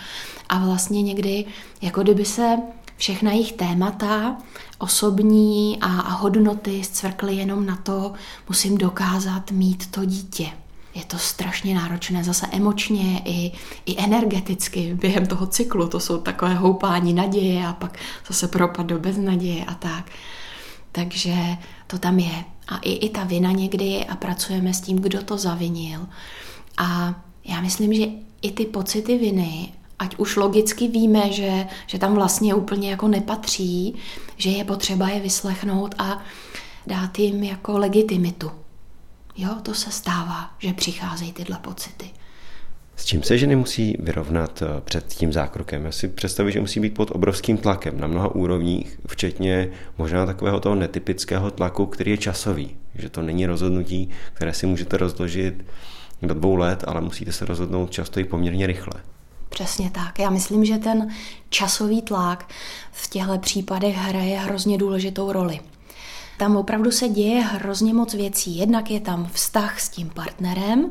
A 0.49 0.58
vlastně 0.58 1.02
někdy, 1.02 1.44
jako 1.82 2.02
kdyby 2.02 2.25
se 2.25 2.56
všechna 2.99 3.33
jejich 3.33 3.52
témata, 3.52 4.37
osobní 4.78 5.78
a, 5.81 5.87
a 5.87 6.11
hodnoty 6.11 6.85
zcvrkly 6.85 7.35
jenom 7.35 7.67
na 7.67 7.76
to, 7.76 8.12
musím 8.49 8.78
dokázat 8.78 9.50
mít 9.50 9.90
to 9.90 10.05
dítě 10.05 10.50
je 10.99 11.05
to 11.05 11.19
strašně 11.19 11.75
náročné 11.75 12.25
zase 12.25 12.47
emočně 12.52 13.23
i, 13.25 13.52
i 13.87 14.05
energeticky 14.05 14.95
během 14.95 15.26
toho 15.26 15.47
cyklu. 15.47 15.88
To 15.88 16.00
jsou 16.00 16.19
takové 16.19 16.55
houpání 16.55 17.12
naděje 17.12 17.67
a 17.67 17.73
pak 17.73 17.99
zase 18.28 18.49
propad 18.49 18.87
do 18.87 18.99
beznaděje 18.99 19.64
a 19.64 19.75
tak. 19.75 20.11
Takže 20.93 21.35
to 21.87 21.99
tam 21.99 22.19
je. 22.19 22.45
A 22.69 22.78
i, 22.78 22.93
i 22.93 23.09
ta 23.09 23.25
vina 23.25 23.52
někdy 23.52 24.05
a 24.05 24.17
pracujeme 24.17 24.75
s 24.75 24.81
tím, 24.81 24.99
kdo 24.99 25.23
to 25.23 25.38
zavinil. 25.38 26.07
A 26.76 27.14
já 27.45 27.61
myslím, 27.61 27.95
že 27.95 28.07
i 28.43 28.52
ty 28.52 28.64
pocity 28.64 29.19
viny, 29.19 29.73
ať 29.99 30.17
už 30.17 30.37
logicky 30.37 30.88
víme, 30.88 31.33
že, 31.33 31.67
že 31.87 31.99
tam 31.99 32.14
vlastně 32.14 32.55
úplně 32.55 32.90
jako 32.90 33.09
nepatří, 33.09 33.95
že 34.37 34.50
je 34.50 34.64
potřeba 34.64 35.09
je 35.09 35.21
vyslechnout 35.21 35.95
a 35.99 36.23
dát 36.87 37.19
jim 37.19 37.45
jako 37.45 37.78
legitimitu. 37.78 38.50
Jo, 39.37 39.50
to 39.62 39.75
se 39.75 39.90
stává, 39.90 40.50
že 40.59 40.73
přicházejí 40.73 41.33
tyhle 41.33 41.59
pocity. 41.59 42.11
S 42.97 43.05
čím 43.05 43.23
se 43.23 43.38
ženy 43.38 43.57
musí 43.57 43.97
vyrovnat 44.00 44.62
eh, 44.62 44.81
před 44.81 45.07
tím 45.07 45.33
zákrokem? 45.33 45.85
Já 45.85 45.93
si 45.93 46.09
představuji, 46.09 46.52
že 46.52 46.61
musí 46.61 46.81
být 46.81 46.95
pod 46.95 47.11
obrovským 47.11 47.59
tlakem 47.59 48.00
na 48.00 48.07
mnoha 48.07 48.35
úrovních, 48.35 49.00
včetně 49.07 49.71
možná 49.99 50.26
takového 50.26 50.61
toho 50.61 50.75
netypického 50.75 51.50
tlaku, 51.50 51.87
který 51.87 52.11
je 52.11 52.17
časový. 52.17 52.76
Že 52.95 53.09
to 53.09 53.23
není 53.23 53.47
rozhodnutí, 53.47 54.11
které 54.35 54.55
si 54.55 54.67
můžete 54.67 54.97
rozložit 54.97 55.64
do 56.23 56.35
dvou 56.35 56.57
let, 56.57 56.85
ale 56.87 57.00
musíte 57.00 57.33
se 57.33 57.45
rozhodnout 57.45 57.90
často 57.90 58.21
i 58.21 58.25
poměrně 58.25 58.67
rychle. 58.67 59.02
Přesně 59.49 59.90
tak. 59.90 60.19
Já 60.19 60.31
myslím, 60.31 60.64
že 60.64 60.78
ten 60.78 61.09
časový 61.49 62.02
tlak 62.02 62.49
v 62.93 63.11
těchto 63.11 63.38
případech 63.38 63.97
hraje 63.97 64.38
hrozně 64.38 64.78
důležitou 64.78 65.33
roli. 65.33 65.61
Tam 66.38 66.57
opravdu 66.57 66.90
se 66.90 67.09
děje 67.09 67.40
hrozně 67.40 67.95
moc 67.95 68.14
věcí. 68.14 68.59
Jednak 68.59 68.90
je 68.90 69.00
tam 69.00 69.28
vztah 69.33 69.81
s 69.81 69.88
tím 69.88 70.11
partnerem, 70.11 70.90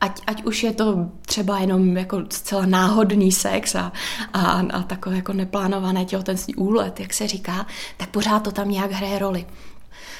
ať, 0.00 0.20
ať 0.26 0.44
už 0.44 0.62
je 0.62 0.72
to 0.72 0.96
třeba 1.26 1.58
jenom 1.58 1.96
jako 1.96 2.22
zcela 2.30 2.66
náhodný 2.66 3.32
sex 3.32 3.74
a, 3.74 3.92
a, 4.32 4.40
a 4.72 4.82
takové 4.82 5.16
jako 5.16 5.32
neplánované 5.32 6.04
těhotenství 6.04 6.54
úlet, 6.54 7.00
jak 7.00 7.14
se 7.14 7.28
říká, 7.28 7.66
tak 7.96 8.08
pořád 8.08 8.40
to 8.40 8.52
tam 8.52 8.70
nějak 8.70 8.92
hraje 8.92 9.18
roli. 9.18 9.46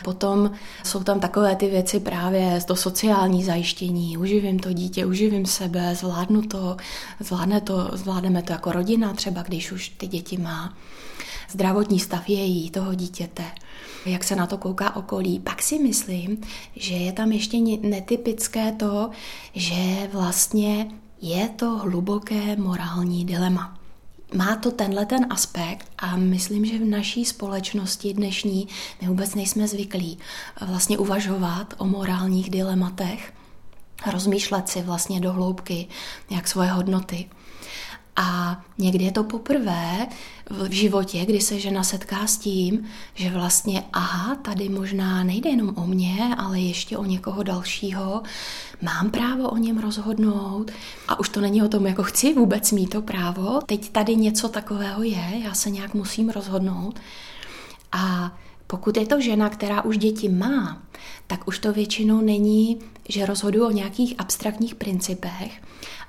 Potom 0.05 0.51
jsou 0.85 1.03
tam 1.03 1.21
takové 1.21 1.57
ty 1.57 1.69
věci 1.69 2.01
právě 2.01 2.61
to 2.67 2.77
sociální 2.77 3.45
zajištění, 3.45 4.17
uživím 4.17 4.59
to 4.59 4.73
dítě, 4.73 5.07
uživím 5.07 5.47
sebe, 5.47 5.95
zvládnu 5.95 6.43
to, 6.43 6.77
zvládne 7.21 7.61
to, 7.61 7.91
zvládneme 7.93 8.43
to 8.43 8.53
jako 8.53 8.73
rodina 8.73 9.13
třeba, 9.13 9.43
když 9.43 9.73
už 9.73 9.89
ty 9.89 10.07
děti 10.07 10.37
má. 10.37 10.75
Zdravotní 11.51 12.01
stav 12.01 12.29
její, 12.29 12.71
toho 12.71 12.95
dítěte 12.95 13.45
jak 14.07 14.25
se 14.25 14.37
na 14.37 14.47
to 14.47 14.59
kouká 14.59 14.97
okolí. 14.97 15.41
Pak 15.41 15.63
si 15.63 15.79
myslím, 15.79 16.41
že 16.77 16.95
je 16.95 17.13
tam 17.13 17.33
ještě 17.33 17.59
netypické 17.83 18.73
to, 18.73 19.11
že 19.55 20.09
vlastně 20.13 20.91
je 21.23 21.49
to 21.49 21.71
hluboké 21.71 22.57
morální 22.57 23.25
dilema. 23.25 23.76
Má 24.35 24.57
to 24.57 24.71
tenhle 24.71 25.07
ten 25.07 25.27
aspekt 25.31 25.91
a 25.99 26.17
myslím, 26.17 26.65
že 26.65 26.79
v 26.79 26.85
naší 26.85 27.25
společnosti 27.25 28.13
dnešní 28.13 28.69
my 29.03 29.09
vůbec 29.09 29.35
nejsme 29.35 29.69
zvyklí 29.69 30.19
vlastně 30.61 30.99
uvažovat 30.99 31.75
o 31.79 31.87
morálních 31.87 32.51
dilematech, 32.51 33.33
rozmýšlet 34.13 34.69
si 34.69 34.83
vlastně 34.83 35.21
do 35.21 35.33
hloubky 35.33 35.87
jak 36.31 36.49
svoje 36.49 36.71
hodnoty. 36.71 37.29
A 38.17 38.61
někdy 38.79 39.05
je 39.05 39.13
to 39.13 39.25
poprvé 39.25 40.07
v 40.51 40.73
životě, 40.73 41.25
kdy 41.25 41.41
se 41.41 41.61
žena 41.61 41.83
setká 41.83 42.27
s 42.27 42.37
tím, 42.37 42.85
že 43.15 43.31
vlastně, 43.31 43.85
aha, 43.93 44.35
tady 44.35 44.69
možná 44.69 45.25
nejde 45.25 45.51
jenom 45.51 45.75
o 45.77 45.87
mě, 45.87 46.35
ale 46.39 46.61
ještě 46.61 46.99
o 46.99 47.05
někoho 47.05 47.43
dalšího, 47.43 48.23
mám 48.83 49.11
právo 49.11 49.51
o 49.51 49.57
něm 49.57 49.79
rozhodnout. 49.79 50.71
A 51.09 51.19
už 51.19 51.29
to 51.29 51.41
není 51.41 51.63
o 51.63 51.69
tom, 51.69 51.87
jako 51.87 52.03
chci 52.03 52.35
vůbec 52.35 52.73
mít 52.73 52.87
to 52.87 53.03
právo, 53.03 53.61
teď 53.67 53.89
tady 53.89 54.17
něco 54.17 54.49
takového 54.49 55.03
je, 55.03 55.41
já 55.45 55.55
se 55.55 55.71
nějak 55.71 55.95
musím 55.95 56.29
rozhodnout. 56.29 57.01
A 57.93 58.37
pokud 58.67 58.97
je 58.97 59.07
to 59.07 59.21
žena, 59.21 59.49
která 59.49 59.83
už 59.83 59.99
děti 59.99 60.29
má, 60.29 60.83
tak 61.27 61.49
už 61.49 61.59
to 61.59 61.73
většinou 61.73 62.21
není, 62.21 62.79
že 63.09 63.27
rozhoduju 63.27 63.67
o 63.67 63.71
nějakých 63.71 64.15
abstraktních 64.19 64.75
principech, 64.75 65.63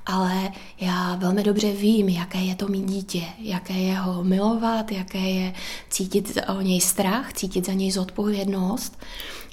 ale 0.07 0.51
já 0.79 1.15
velmi 1.15 1.43
dobře 1.43 1.71
vím, 1.71 2.09
jaké 2.09 2.37
je 2.37 2.55
to 2.55 2.67
mít 2.67 2.85
dítě, 2.85 3.23
jaké 3.39 3.73
je 3.73 3.95
ho 3.95 4.23
milovat, 4.23 4.91
jaké 4.91 5.17
je 5.17 5.53
cítit 5.89 6.37
o 6.57 6.61
něj 6.61 6.81
strach, 6.81 7.33
cítit 7.33 7.65
za 7.65 7.73
něj 7.73 7.91
zodpovědnost 7.91 8.99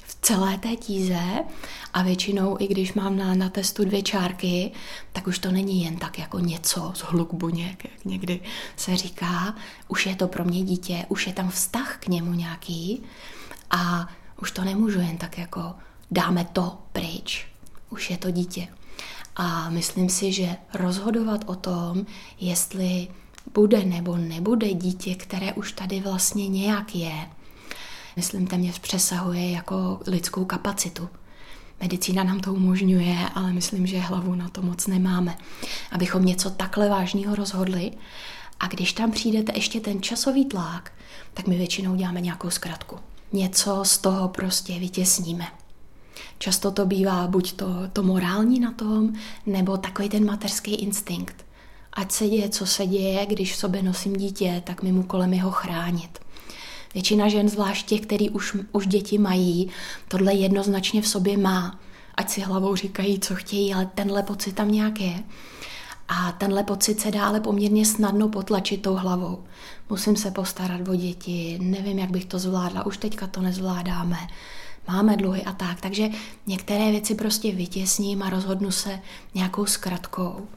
v 0.07 0.17
celé 0.21 0.57
té 0.57 0.75
tíze 0.75 1.43
a 1.93 2.03
většinou, 2.03 2.57
i 2.59 2.67
když 2.67 2.93
mám 2.93 3.17
na, 3.17 3.35
na 3.35 3.49
testu 3.49 3.85
dvě 3.85 4.01
čárky, 4.01 4.71
tak 5.13 5.27
už 5.27 5.39
to 5.39 5.51
není 5.51 5.83
jen 5.83 5.97
tak 5.97 6.19
jako 6.19 6.39
něco 6.39 6.91
z 6.95 6.99
hluk 6.99 7.33
buněk, 7.33 7.85
jak 7.85 8.05
někdy 8.05 8.39
se 8.75 8.97
říká. 8.97 9.55
Už 9.87 10.05
je 10.05 10.15
to 10.15 10.27
pro 10.27 10.45
mě 10.45 10.63
dítě, 10.63 11.05
už 11.09 11.27
je 11.27 11.33
tam 11.33 11.49
vztah 11.49 11.97
k 11.97 12.07
němu 12.07 12.33
nějaký 12.33 13.03
a 13.71 14.09
už 14.41 14.51
to 14.51 14.63
nemůžu 14.63 14.99
jen 14.99 15.17
tak 15.17 15.37
jako 15.37 15.73
dáme 16.11 16.45
to 16.53 16.77
pryč. 16.91 17.47
Už 17.89 18.09
je 18.09 18.17
to 18.17 18.31
dítě. 18.31 18.67
A 19.35 19.69
myslím 19.69 20.09
si, 20.09 20.31
že 20.31 20.55
rozhodovat 20.73 21.41
o 21.45 21.55
tom, 21.55 22.05
jestli 22.39 23.07
bude 23.53 23.85
nebo 23.85 24.17
nebude 24.17 24.73
dítě, 24.73 25.15
které 25.15 25.53
už 25.53 25.71
tady 25.71 25.99
vlastně 25.99 26.47
nějak 26.47 26.95
je, 26.95 27.29
myslím, 28.15 28.47
téměř 28.47 28.79
přesahuje 28.79 29.51
jako 29.51 29.99
lidskou 30.07 30.45
kapacitu. 30.45 31.09
Medicína 31.81 32.23
nám 32.23 32.39
to 32.39 32.53
umožňuje, 32.53 33.17
ale 33.35 33.53
myslím, 33.53 33.87
že 33.87 33.99
hlavu 33.99 34.35
na 34.35 34.49
to 34.49 34.61
moc 34.61 34.87
nemáme. 34.87 35.37
Abychom 35.91 36.25
něco 36.25 36.49
takhle 36.49 36.89
vážného 36.89 37.35
rozhodli 37.35 37.91
a 38.59 38.67
když 38.67 38.93
tam 38.93 39.11
přijdete 39.11 39.51
ještě 39.55 39.79
ten 39.79 40.01
časový 40.01 40.45
tlak, 40.45 40.91
tak 41.33 41.47
my 41.47 41.57
většinou 41.57 41.95
děláme 41.95 42.21
nějakou 42.21 42.49
zkratku. 42.49 42.99
Něco 43.33 43.79
z 43.85 43.97
toho 43.97 44.27
prostě 44.27 44.79
vytěsníme. 44.79 45.47
Často 46.37 46.71
to 46.71 46.85
bývá 46.85 47.27
buď 47.27 47.53
to, 47.53 47.67
to 47.93 48.03
morální 48.03 48.59
na 48.59 48.71
tom, 48.71 49.13
nebo 49.45 49.77
takový 49.77 50.09
ten 50.09 50.25
mateřský 50.25 50.75
instinkt. 50.75 51.45
Ať 51.93 52.11
se 52.11 52.27
děje, 52.27 52.49
co 52.49 52.65
se 52.65 52.87
děje, 52.87 53.25
když 53.25 53.53
v 53.53 53.57
sobě 53.57 53.83
nosím 53.83 54.13
dítě, 54.13 54.61
tak 54.65 54.83
mým 54.83 54.99
úkolem 54.99 55.33
je 55.33 55.41
ho 55.41 55.51
chránit. 55.51 56.19
Většina 56.93 57.29
žen, 57.29 57.49
zvlášť 57.49 57.85
těch, 57.85 58.01
který 58.01 58.29
už, 58.29 58.57
už 58.71 58.87
děti 58.87 59.17
mají, 59.17 59.69
tohle 60.07 60.33
jednoznačně 60.33 61.01
v 61.01 61.07
sobě 61.07 61.37
má. 61.37 61.79
Ať 62.15 62.29
si 62.29 62.41
hlavou 62.41 62.75
říkají, 62.75 63.19
co 63.19 63.35
chtějí, 63.35 63.73
ale 63.73 63.89
tenhle 63.95 64.23
pocit 64.23 64.55
tam 64.55 64.71
nějak 64.71 65.01
je. 65.01 65.23
A 66.07 66.31
tenhle 66.31 66.63
pocit 66.63 66.99
se 66.99 67.11
dá 67.11 67.27
ale 67.27 67.39
poměrně 67.39 67.85
snadno 67.85 68.29
potlačit 68.29 68.81
tou 68.81 68.93
hlavou. 68.93 69.43
Musím 69.89 70.15
se 70.15 70.31
postarat 70.31 70.87
o 70.87 70.95
děti, 70.95 71.57
nevím, 71.61 71.99
jak 71.99 72.11
bych 72.11 72.25
to 72.25 72.39
zvládla, 72.39 72.85
už 72.85 72.97
teďka 72.97 73.27
to 73.27 73.41
nezvládáme 73.41 74.17
máme 74.87 75.17
dluhy 75.17 75.43
a 75.43 75.51
tak. 75.51 75.81
Takže 75.81 76.09
některé 76.47 76.91
věci 76.91 77.15
prostě 77.15 77.51
vytěsním 77.51 78.23
a 78.23 78.29
rozhodnu 78.29 78.71
se 78.71 78.99
nějakou 79.33 79.65
zkratkou. 79.65 80.47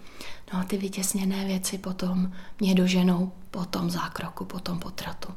No 0.52 0.60
a 0.60 0.64
ty 0.64 0.76
vytěsněné 0.76 1.44
věci 1.44 1.78
potom 1.78 2.32
mě 2.60 2.74
doženou 2.74 3.32
po 3.50 3.64
tom 3.64 3.90
zákroku, 3.90 4.44
po 4.44 4.60
tom 4.60 4.78
potratu. 4.78 5.28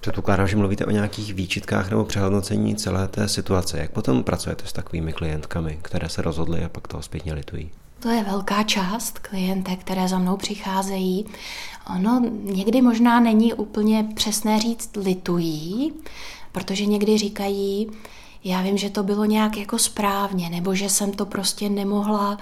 Předpokládám, 0.00 0.48
že 0.48 0.56
mluvíte 0.56 0.86
o 0.86 0.90
nějakých 0.90 1.34
výčitkách 1.34 1.90
nebo 1.90 2.04
přehodnocení 2.04 2.76
celé 2.76 3.08
té 3.08 3.28
situace. 3.28 3.78
Jak 3.78 3.90
potom 3.90 4.24
pracujete 4.24 4.66
s 4.66 4.72
takovými 4.72 5.12
klientkami, 5.12 5.78
které 5.82 6.08
se 6.08 6.22
rozhodly 6.22 6.64
a 6.64 6.68
pak 6.68 6.88
toho 6.88 7.02
zpětně 7.02 7.32
litují? 7.32 7.70
To 8.00 8.08
je 8.08 8.24
velká 8.24 8.62
část 8.62 9.18
klientek, 9.18 9.80
které 9.80 10.08
za 10.08 10.18
mnou 10.18 10.36
přicházejí. 10.36 11.26
Ono 11.96 12.22
někdy 12.42 12.82
možná 12.82 13.20
není 13.20 13.54
úplně 13.54 14.08
přesné 14.14 14.60
říct 14.60 14.96
litují, 14.96 15.92
protože 16.54 16.86
někdy 16.86 17.18
říkají, 17.18 17.86
já 18.44 18.62
vím, 18.62 18.78
že 18.78 18.90
to 18.90 19.02
bylo 19.02 19.24
nějak 19.24 19.56
jako 19.56 19.78
správně, 19.78 20.50
nebo 20.50 20.74
že 20.74 20.88
jsem 20.88 21.12
to 21.12 21.26
prostě 21.26 21.68
nemohla, 21.68 22.38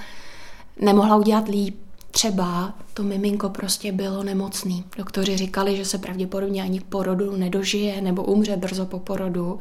nemohla 0.81 1.17
udělat 1.17 1.49
líp. 1.49 1.77
Třeba 2.11 2.75
to 2.95 3.03
miminko 3.03 3.49
prostě 3.49 3.93
bylo 3.93 4.23
nemocný. 4.23 4.85
Doktoři 4.97 5.37
říkali, 5.37 5.77
že 5.77 5.85
se 5.85 5.99
pravděpodobně 5.99 6.63
ani 6.63 6.81
porodu 6.81 7.37
nedožije 7.37 8.01
nebo 8.01 8.23
umře 8.23 8.57
brzo 8.57 8.87
po 8.87 8.99
porodu. 8.99 9.59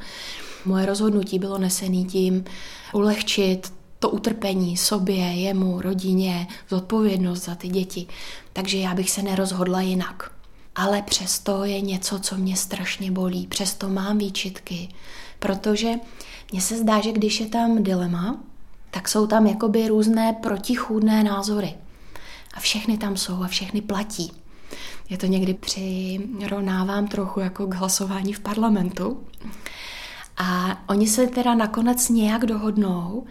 Moje 0.65 0.85
rozhodnutí 0.85 1.39
bylo 1.39 1.57
nesený 1.57 2.05
tím 2.05 2.45
ulehčit 2.93 3.73
to 3.99 4.09
utrpení 4.09 4.77
sobě, 4.77 5.25
jemu, 5.25 5.81
rodině, 5.81 6.47
zodpovědnost 6.69 7.45
za 7.45 7.55
ty 7.55 7.67
děti. 7.67 8.07
Takže 8.53 8.77
já 8.77 8.93
bych 8.93 9.11
se 9.11 9.21
nerozhodla 9.21 9.81
jinak. 9.81 10.40
Ale 10.75 11.01
přesto 11.01 11.63
je 11.63 11.81
něco, 11.81 12.19
co 12.19 12.37
mě 12.37 12.57
strašně 12.57 13.11
bolí, 13.11 13.47
přesto 13.47 13.89
mám 13.89 14.17
výčitky, 14.17 14.89
protože 15.39 15.93
mně 16.51 16.61
se 16.61 16.77
zdá, 16.77 17.01
že 17.01 17.11
když 17.11 17.39
je 17.39 17.45
tam 17.45 17.83
dilema, 17.83 18.39
tak 18.91 19.09
jsou 19.09 19.27
tam 19.27 19.47
jakoby 19.47 19.87
různé 19.87 20.33
protichůdné 20.33 21.23
názory. 21.23 21.73
A 22.53 22.59
všechny 22.59 22.97
tam 22.97 23.17
jsou 23.17 23.43
a 23.43 23.47
všechny 23.47 23.81
platí. 23.81 24.31
Je 25.09 25.17
to 25.17 25.25
někdy 25.25 25.53
přirovnávám 25.53 27.07
trochu 27.07 27.39
jako 27.39 27.67
k 27.67 27.75
hlasování 27.75 28.33
v 28.33 28.39
parlamentu. 28.39 29.23
A 30.37 30.79
oni 30.89 31.07
se 31.07 31.27
teda 31.27 31.55
nakonec 31.55 32.09
nějak 32.09 32.45
dohodnou, 32.45 33.25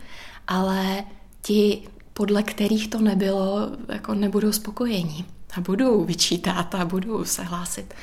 ale 0.48 1.04
ti, 1.42 1.88
podle 2.12 2.42
kterých 2.42 2.88
to 2.88 3.00
nebylo, 3.00 3.70
jako 3.88 4.14
nebudou 4.14 4.52
spokojení 4.52 5.26
a 5.52 5.60
budou 5.60 6.04
vyčítat 6.04 6.74
a 6.74 6.84
budou 6.84 7.24
se 7.24 7.42
hlásit. 7.42 7.94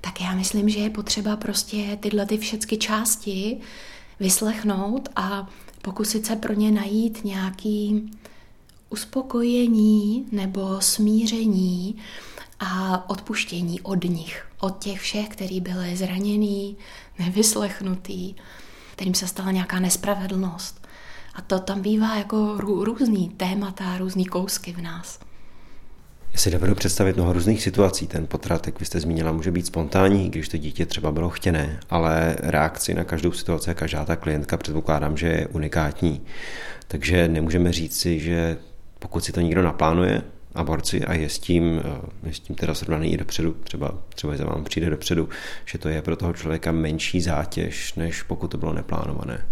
Tak 0.00 0.20
já 0.20 0.34
myslím, 0.34 0.68
že 0.68 0.78
je 0.78 0.90
potřeba 0.90 1.36
prostě 1.36 1.98
tyhle 2.00 2.26
ty 2.26 2.38
všechny 2.38 2.78
části 2.78 3.60
vyslechnout 4.20 5.08
a 5.16 5.48
pokusit 5.82 6.26
se 6.26 6.36
pro 6.36 6.52
ně 6.52 6.70
najít 6.70 7.24
nějaký 7.24 8.10
uspokojení 8.90 10.26
nebo 10.32 10.80
smíření 10.80 11.96
a 12.60 13.04
odpuštění 13.10 13.80
od 13.80 14.04
nich, 14.04 14.46
od 14.60 14.78
těch 14.78 15.00
všech, 15.00 15.28
kteří 15.28 15.60
byli 15.60 15.96
zranění, 15.96 16.76
nevyslechnutý, 17.18 18.34
kterým 18.92 19.14
se 19.14 19.26
stala 19.26 19.50
nějaká 19.50 19.80
nespravedlnost. 19.80 20.86
A 21.34 21.42
to 21.42 21.58
tam 21.58 21.82
bývá 21.82 22.16
jako 22.16 22.56
různý 22.58 23.28
témata, 23.28 23.98
různý 23.98 24.26
kousky 24.26 24.72
v 24.72 24.82
nás. 24.82 25.18
Já 26.36 26.40
si 26.40 26.50
dovedu 26.50 26.74
představit 26.74 27.16
mnoho 27.16 27.32
různých 27.32 27.62
situací. 27.62 28.06
Ten 28.06 28.26
potrat, 28.26 28.66
jak 28.66 28.80
vy 28.80 28.86
jste 28.86 29.00
zmínila, 29.00 29.32
může 29.32 29.50
být 29.50 29.66
spontánní, 29.66 30.30
když 30.30 30.48
to 30.48 30.56
dítě 30.56 30.86
třeba 30.86 31.12
bylo 31.12 31.30
chtěné, 31.30 31.80
ale 31.90 32.36
reakci 32.38 32.94
na 32.94 33.04
každou 33.04 33.32
situaci, 33.32 33.74
každá 33.74 34.04
ta 34.04 34.16
klientka 34.16 34.56
předpokládám, 34.56 35.16
že 35.16 35.26
je 35.26 35.46
unikátní. 35.46 36.20
Takže 36.88 37.28
nemůžeme 37.28 37.72
říct 37.72 38.00
si, 38.00 38.20
že 38.20 38.58
pokud 38.98 39.24
si 39.24 39.32
to 39.32 39.40
někdo 39.40 39.62
naplánuje, 39.62 40.22
aborci 40.54 41.04
a 41.04 41.14
je 41.14 41.28
s 41.28 41.38
tím, 41.38 41.82
eh, 41.84 42.28
je 42.28 42.34
s 42.34 42.40
tím 42.40 42.56
teda 42.56 42.74
srovnaný 42.74 43.12
i 43.12 43.16
dopředu, 43.16 43.56
třeba, 43.64 43.94
třeba 44.14 44.36
za 44.36 44.44
vám 44.44 44.64
přijde 44.64 44.90
dopředu, 44.90 45.28
že 45.64 45.78
to 45.78 45.88
je 45.88 46.02
pro 46.02 46.16
toho 46.16 46.32
člověka 46.32 46.72
menší 46.72 47.20
zátěž, 47.20 47.94
než 47.94 48.22
pokud 48.22 48.48
to 48.48 48.58
bylo 48.58 48.72
neplánované. 48.72 49.46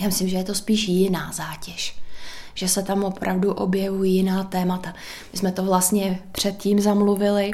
Já 0.00 0.06
myslím, 0.06 0.28
že 0.28 0.36
je 0.36 0.44
to 0.44 0.54
spíš 0.54 0.88
jiná 0.88 1.32
zátěž 1.32 2.01
že 2.54 2.68
se 2.68 2.82
tam 2.82 3.04
opravdu 3.04 3.52
objevují 3.52 4.14
jiná 4.14 4.44
témata. 4.44 4.94
My 5.32 5.38
jsme 5.38 5.52
to 5.52 5.62
vlastně 5.62 6.20
předtím 6.32 6.80
zamluvili. 6.80 7.50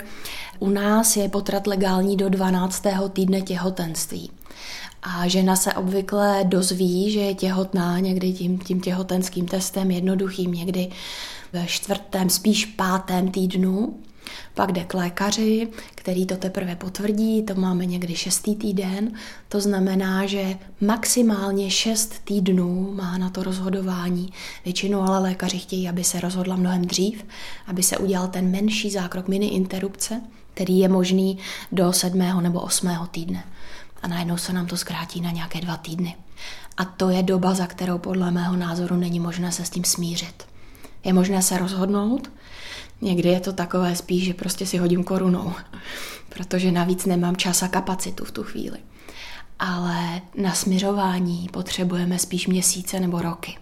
U 0.58 0.68
nás 0.68 1.16
je 1.16 1.28
potrat 1.28 1.66
legální 1.66 2.16
do 2.16 2.28
12. 2.28 2.82
týdne 3.12 3.40
těhotenství. 3.40 4.30
A 5.02 5.28
žena 5.28 5.56
se 5.56 5.72
obvykle 5.72 6.44
dozví, 6.44 7.10
že 7.10 7.20
je 7.20 7.34
těhotná 7.34 7.98
někdy 7.98 8.32
tím, 8.32 8.58
tím 8.58 8.80
těhotenským 8.80 9.46
testem 9.46 9.90
jednoduchým, 9.90 10.52
někdy 10.52 10.90
ve 11.52 11.66
čtvrtém, 11.66 12.30
spíš 12.30 12.64
pátém 12.64 13.30
týdnu. 13.30 13.94
Pak 14.54 14.72
jde 14.72 14.84
k 14.84 14.94
lékaři, 14.94 15.68
který 15.94 16.26
to 16.26 16.36
teprve 16.36 16.76
potvrdí, 16.76 17.42
to 17.42 17.54
máme 17.54 17.86
někdy 17.86 18.14
šestý 18.14 18.56
týden, 18.56 19.12
to 19.48 19.60
znamená, 19.60 20.26
že 20.26 20.56
maximálně 20.80 21.70
šest 21.70 22.24
týdnů 22.24 22.92
má 22.94 23.18
na 23.18 23.30
to 23.30 23.42
rozhodování. 23.42 24.32
Většinou 24.64 25.00
ale 25.02 25.18
lékaři 25.18 25.58
chtějí, 25.58 25.88
aby 25.88 26.04
se 26.04 26.20
rozhodla 26.20 26.56
mnohem 26.56 26.84
dřív, 26.84 27.24
aby 27.66 27.82
se 27.82 27.98
udělal 27.98 28.28
ten 28.28 28.50
menší 28.50 28.90
zákrok 28.90 29.28
mini 29.28 29.46
interrupce, 29.46 30.20
který 30.54 30.78
je 30.78 30.88
možný 30.88 31.38
do 31.72 31.92
sedmého 31.92 32.40
nebo 32.40 32.60
osmého 32.60 33.06
týdne. 33.06 33.44
A 34.02 34.08
najednou 34.08 34.36
se 34.36 34.52
nám 34.52 34.66
to 34.66 34.76
zkrátí 34.76 35.20
na 35.20 35.30
nějaké 35.30 35.60
dva 35.60 35.76
týdny. 35.76 36.16
A 36.76 36.84
to 36.84 37.10
je 37.10 37.22
doba, 37.22 37.54
za 37.54 37.66
kterou 37.66 37.98
podle 37.98 38.30
mého 38.30 38.56
názoru 38.56 38.96
není 38.96 39.20
možné 39.20 39.52
se 39.52 39.64
s 39.64 39.70
tím 39.70 39.84
smířit. 39.84 40.44
Je 41.04 41.12
možné 41.12 41.42
se 41.42 41.58
rozhodnout, 41.58 42.30
Někdy 43.00 43.28
je 43.28 43.40
to 43.40 43.52
takové 43.52 43.96
spíš, 43.96 44.24
že 44.24 44.34
prostě 44.34 44.66
si 44.66 44.78
hodím 44.78 45.04
korunou, 45.04 45.52
protože 46.28 46.72
navíc 46.72 47.06
nemám 47.06 47.36
čas 47.36 47.62
a 47.62 47.68
kapacitu 47.68 48.24
v 48.24 48.32
tu 48.32 48.42
chvíli. 48.42 48.78
Ale 49.58 50.20
na 50.34 50.54
směřování 50.54 51.48
potřebujeme 51.52 52.18
spíš 52.18 52.46
měsíce 52.46 53.00
nebo 53.00 53.22
roky. 53.22 53.58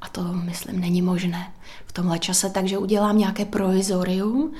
A 0.00 0.08
to, 0.08 0.22
myslím, 0.22 0.80
není 0.80 1.02
možné 1.02 1.52
v 1.86 1.92
tomhle 1.92 2.18
čase, 2.18 2.50
takže 2.50 2.78
udělám 2.78 3.18
nějaké 3.18 3.44
provizorium, 3.44 4.52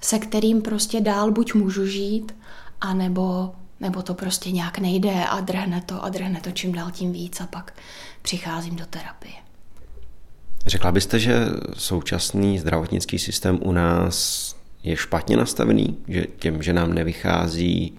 se 0.00 0.18
kterým 0.18 0.62
prostě 0.62 1.00
dál 1.00 1.30
buď 1.30 1.54
můžu 1.54 1.86
žít, 1.86 2.34
anebo 2.80 3.54
nebo 3.80 4.02
to 4.02 4.14
prostě 4.14 4.50
nějak 4.50 4.78
nejde 4.78 5.24
a 5.24 5.40
drhne 5.40 5.80
to 5.80 6.04
a 6.04 6.08
drhne 6.08 6.40
to 6.40 6.50
čím 6.50 6.72
dál 6.72 6.90
tím 6.90 7.12
víc 7.12 7.40
a 7.40 7.46
pak 7.46 7.74
přicházím 8.22 8.76
do 8.76 8.86
terapie. 8.86 9.47
Řekla 10.66 10.92
byste, 10.92 11.18
že 11.18 11.46
současný 11.74 12.58
zdravotnický 12.58 13.18
systém 13.18 13.58
u 13.62 13.72
nás 13.72 14.56
je 14.82 14.96
špatně 14.96 15.36
nastavený, 15.36 15.98
že 16.08 16.26
těm, 16.38 16.62
že 16.62 16.72
nám 16.72 16.92
nevychází 16.92 17.98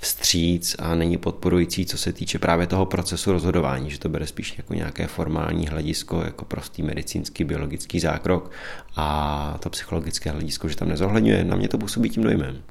vstříc 0.00 0.76
a 0.78 0.94
není 0.94 1.16
podporující, 1.16 1.86
co 1.86 1.98
se 1.98 2.12
týče 2.12 2.38
právě 2.38 2.66
toho 2.66 2.86
procesu 2.86 3.32
rozhodování, 3.32 3.90
že 3.90 3.98
to 3.98 4.08
bere 4.08 4.26
spíš 4.26 4.54
jako 4.58 4.74
nějaké 4.74 5.06
formální 5.06 5.66
hledisko, 5.66 6.22
jako 6.24 6.44
prostý 6.44 6.82
medicínský, 6.82 7.44
biologický 7.44 8.00
zákrok 8.00 8.50
a 8.96 9.56
to 9.60 9.70
psychologické 9.70 10.30
hledisko, 10.30 10.68
že 10.68 10.76
tam 10.76 10.88
nezohledňuje, 10.88 11.44
na 11.44 11.56
mě 11.56 11.68
to 11.68 11.78
působí 11.78 12.10
tím 12.10 12.22
dojmem. 12.22 12.62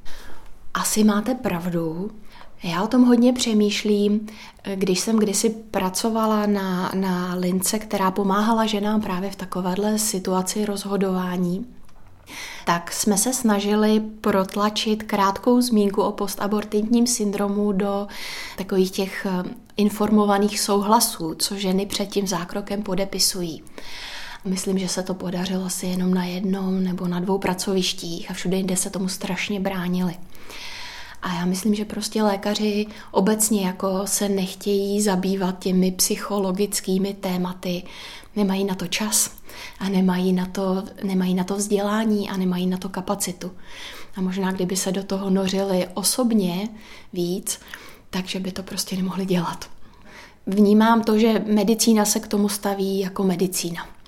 Asi 0.73 1.03
máte 1.03 1.35
pravdu. 1.35 2.11
Já 2.63 2.83
o 2.83 2.87
tom 2.87 3.03
hodně 3.03 3.33
přemýšlím, 3.33 4.27
když 4.75 4.99
jsem 4.99 5.17
kdysi 5.17 5.49
pracovala 5.49 6.45
na, 6.45 6.91
na 6.95 7.35
lince, 7.35 7.79
která 7.79 8.11
pomáhala 8.11 8.65
ženám 8.65 9.01
právě 9.01 9.31
v 9.31 9.35
takovéhle 9.35 9.99
situaci 9.99 10.65
rozhodování, 10.65 11.65
tak 12.65 12.91
jsme 12.91 13.17
se 13.17 13.33
snažili 13.33 13.99
protlačit 13.99 15.03
krátkou 15.03 15.61
zmínku 15.61 16.01
o 16.01 16.11
postabortitním 16.11 17.07
syndromu 17.07 17.71
do 17.71 18.07
takových 18.57 18.91
těch 18.91 19.25
eh, 19.25 19.43
informovaných 19.77 20.59
souhlasů, 20.59 21.35
co 21.35 21.55
ženy 21.57 21.85
před 21.85 22.05
tím 22.05 22.27
zákrokem 22.27 22.83
podepisují. 22.83 23.63
Myslím, 24.45 24.77
že 24.77 24.87
se 24.87 25.03
to 25.03 25.13
podařilo 25.13 25.65
asi 25.65 25.85
jenom 25.85 26.13
na 26.13 26.25
jednom 26.25 26.83
nebo 26.83 27.07
na 27.07 27.19
dvou 27.19 27.37
pracovištích 27.37 28.31
a 28.31 28.33
všude 28.33 28.57
jinde 28.57 28.75
se 28.75 28.89
tomu 28.89 29.07
strašně 29.07 29.59
bránili. 29.59 30.15
A 31.21 31.33
já 31.33 31.45
myslím, 31.45 31.75
že 31.75 31.85
prostě 31.85 32.23
lékaři 32.23 32.85
obecně 33.11 33.65
jako 33.65 34.01
se 34.05 34.29
nechtějí 34.29 35.01
zabývat 35.01 35.59
těmi 35.59 35.91
psychologickými 35.91 37.13
tématy, 37.13 37.83
nemají 38.35 38.63
na 38.63 38.75
to 38.75 38.87
čas 38.87 39.31
a 39.79 39.89
nemají 39.89 40.33
na 40.33 40.45
to, 40.45 40.83
nemají 41.03 41.33
na 41.33 41.43
to 41.43 41.55
vzdělání 41.55 42.29
a 42.29 42.37
nemají 42.37 42.67
na 42.67 42.77
to 42.77 42.89
kapacitu. 42.89 43.51
A 44.15 44.21
možná, 44.21 44.51
kdyby 44.51 44.75
se 44.75 44.91
do 44.91 45.03
toho 45.03 45.29
nořili 45.29 45.87
osobně 45.93 46.69
víc, 47.13 47.59
takže 48.09 48.39
by 48.39 48.51
to 48.51 48.63
prostě 48.63 48.95
nemohli 48.95 49.25
dělat. 49.25 49.69
Vnímám 50.47 51.03
to, 51.03 51.19
že 51.19 51.43
medicína 51.47 52.05
se 52.05 52.19
k 52.19 52.27
tomu 52.27 52.49
staví 52.49 52.99
jako 52.99 53.23
medicína 53.23 53.98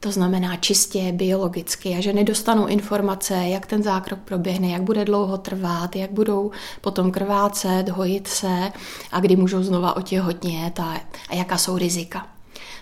to 0.00 0.12
znamená 0.12 0.56
čistě 0.56 1.12
biologicky, 1.12 1.94
a 1.94 2.00
že 2.00 2.12
nedostanou 2.12 2.66
informace, 2.66 3.34
jak 3.34 3.66
ten 3.66 3.82
zákrok 3.82 4.18
proběhne, 4.18 4.68
jak 4.68 4.82
bude 4.82 5.04
dlouho 5.04 5.38
trvat, 5.38 5.96
jak 5.96 6.10
budou 6.10 6.50
potom 6.80 7.10
krvácet, 7.10 7.88
hojit 7.88 8.28
se 8.28 8.72
a 9.12 9.20
kdy 9.20 9.36
můžou 9.36 9.62
znova 9.62 9.96
otěhotnět 9.96 10.80
a, 10.80 11.00
a 11.28 11.34
jaká 11.34 11.58
jsou 11.58 11.78
rizika. 11.78 12.26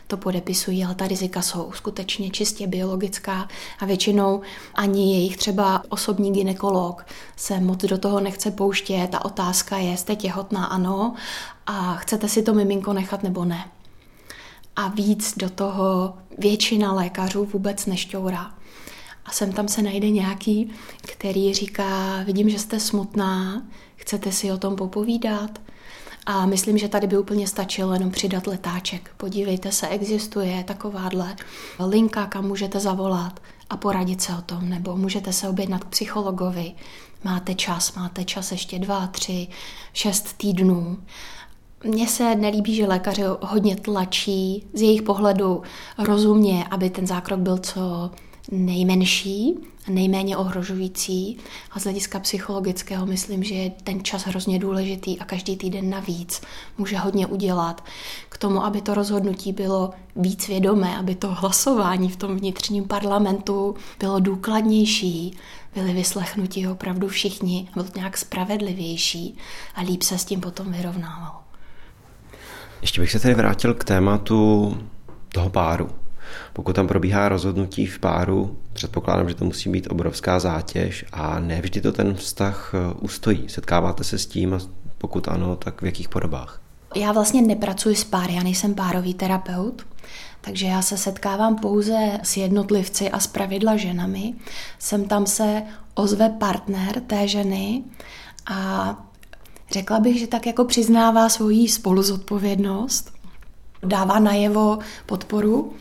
To 0.06 0.16
podepisují, 0.16 0.84
ale 0.84 0.94
ta 0.94 1.08
rizika 1.08 1.42
jsou 1.42 1.72
skutečně 1.72 2.30
čistě 2.30 2.66
biologická 2.66 3.48
a 3.78 3.86
většinou 3.86 4.40
ani 4.74 5.14
jejich 5.14 5.36
třeba 5.36 5.82
osobní 5.88 6.32
ginekolog 6.32 7.06
se 7.36 7.60
moc 7.60 7.84
do 7.84 7.98
toho 7.98 8.20
nechce 8.20 8.50
pouštět. 8.50 9.08
Ta 9.10 9.24
otázka 9.24 9.76
je, 9.76 9.96
jste 9.96 10.16
těhotná, 10.16 10.64
ano, 10.64 11.14
a 11.66 11.94
chcete 11.94 12.28
si 12.28 12.42
to 12.42 12.54
miminko 12.54 12.92
nechat 12.92 13.22
nebo 13.22 13.44
ne 13.44 13.64
a 14.76 14.88
víc 14.88 15.34
do 15.36 15.50
toho 15.50 16.14
většina 16.38 16.92
lékařů 16.92 17.44
vůbec 17.44 17.86
nešťourá. 17.86 18.54
A 19.24 19.30
sem 19.30 19.52
tam 19.52 19.68
se 19.68 19.82
najde 19.82 20.10
nějaký, 20.10 20.70
který 21.02 21.54
říká, 21.54 22.22
vidím, 22.24 22.50
že 22.50 22.58
jste 22.58 22.80
smutná, 22.80 23.62
chcete 23.96 24.32
si 24.32 24.52
o 24.52 24.58
tom 24.58 24.76
popovídat? 24.76 25.58
A 26.26 26.46
myslím, 26.46 26.78
že 26.78 26.88
tady 26.88 27.06
by 27.06 27.18
úplně 27.18 27.46
stačilo 27.46 27.92
jenom 27.92 28.10
přidat 28.10 28.46
letáček. 28.46 29.10
Podívejte 29.16 29.72
se, 29.72 29.88
existuje 29.88 30.64
takováhle 30.64 31.36
linka, 31.86 32.26
kam 32.26 32.44
můžete 32.44 32.80
zavolat 32.80 33.40
a 33.70 33.76
poradit 33.76 34.22
se 34.22 34.32
o 34.32 34.42
tom, 34.42 34.68
nebo 34.68 34.96
můžete 34.96 35.32
se 35.32 35.48
objednat 35.48 35.84
k 35.84 35.88
psychologovi. 35.88 36.72
Máte 37.24 37.54
čas, 37.54 37.94
máte 37.94 38.24
čas 38.24 38.52
ještě 38.52 38.78
dva, 38.78 39.06
tři, 39.06 39.48
šest 39.92 40.32
týdnů 40.36 40.98
mně 41.84 42.08
se 42.08 42.34
nelíbí, 42.34 42.74
že 42.74 42.86
lékaři 42.86 43.22
hodně 43.40 43.76
tlačí 43.76 44.66
z 44.74 44.82
jejich 44.82 45.02
pohledu 45.02 45.62
rozumně, 45.98 46.64
aby 46.70 46.90
ten 46.90 47.06
zákrok 47.06 47.40
byl 47.40 47.58
co 47.58 48.10
nejmenší, 48.50 49.54
nejméně 49.88 50.36
ohrožující 50.36 51.38
a 51.70 51.80
z 51.80 51.84
hlediska 51.84 52.20
psychologického 52.20 53.06
myslím, 53.06 53.42
že 53.42 53.54
je 53.54 53.70
ten 53.70 54.04
čas 54.04 54.22
hrozně 54.22 54.58
důležitý 54.58 55.18
a 55.18 55.24
každý 55.24 55.56
týden 55.56 55.90
navíc 55.90 56.40
může 56.78 56.98
hodně 56.98 57.26
udělat 57.26 57.84
k 58.28 58.38
tomu, 58.38 58.64
aby 58.64 58.80
to 58.80 58.94
rozhodnutí 58.94 59.52
bylo 59.52 59.90
víc 60.16 60.48
vědomé, 60.48 60.98
aby 60.98 61.14
to 61.14 61.28
hlasování 61.28 62.08
v 62.08 62.16
tom 62.16 62.36
vnitřním 62.36 62.84
parlamentu 62.84 63.74
bylo 63.98 64.20
důkladnější, 64.20 65.36
byli 65.74 65.92
vyslechnutí 65.92 66.68
opravdu 66.68 67.08
všichni, 67.08 67.68
bylo 67.74 67.84
to 67.84 67.98
nějak 67.98 68.16
spravedlivější 68.16 69.36
a 69.74 69.82
líp 69.82 70.02
se 70.02 70.18
s 70.18 70.24
tím 70.24 70.40
potom 70.40 70.72
vyrovnávalo. 70.72 71.45
Ještě 72.86 73.00
bych 73.00 73.10
se 73.10 73.20
tedy 73.20 73.34
vrátil 73.34 73.74
k 73.74 73.84
tématu 73.84 74.78
toho 75.32 75.50
páru. 75.50 75.88
Pokud 76.52 76.76
tam 76.76 76.86
probíhá 76.86 77.28
rozhodnutí 77.28 77.86
v 77.86 77.98
páru, 77.98 78.58
předpokládám, 78.72 79.28
že 79.28 79.34
to 79.34 79.44
musí 79.44 79.70
být 79.70 79.86
obrovská 79.90 80.38
zátěž 80.38 81.04
a 81.12 81.40
ne 81.40 81.60
vždy 81.62 81.80
to 81.80 81.92
ten 81.92 82.14
vztah 82.14 82.72
eh, 82.74 82.94
ustojí. 83.00 83.48
Setkáváte 83.48 84.04
se 84.04 84.18
s 84.18 84.26
tím 84.26 84.54
a 84.54 84.58
pokud 84.98 85.28
ano, 85.28 85.56
tak 85.56 85.82
v 85.82 85.86
jakých 85.86 86.08
podobách? 86.08 86.60
Já 86.94 87.12
vlastně 87.12 87.42
nepracuji 87.42 87.96
s 87.96 88.04
páry, 88.04 88.34
já 88.34 88.42
nejsem 88.42 88.74
párový 88.74 89.14
terapeut, 89.14 89.86
takže 90.40 90.66
já 90.66 90.82
se 90.82 90.96
setkávám 90.96 91.56
pouze 91.56 92.20
s 92.22 92.36
jednotlivci 92.36 93.10
a 93.10 93.20
s 93.20 93.26
pravidla 93.26 93.76
ženami. 93.76 94.34
Sem 94.78 95.04
tam 95.04 95.26
se 95.26 95.62
ozve 95.94 96.28
partner 96.28 97.00
té 97.00 97.28
ženy 97.28 97.82
a 98.50 99.06
řekla 99.70 100.00
bych, 100.00 100.18
že 100.18 100.26
tak 100.26 100.46
jako 100.46 100.64
přiznává 100.64 101.28
svoji 101.28 101.68
spoluzodpovědnost, 101.68 103.12
dává 103.82 104.18
najevo 104.18 104.78
podporu 105.06 105.72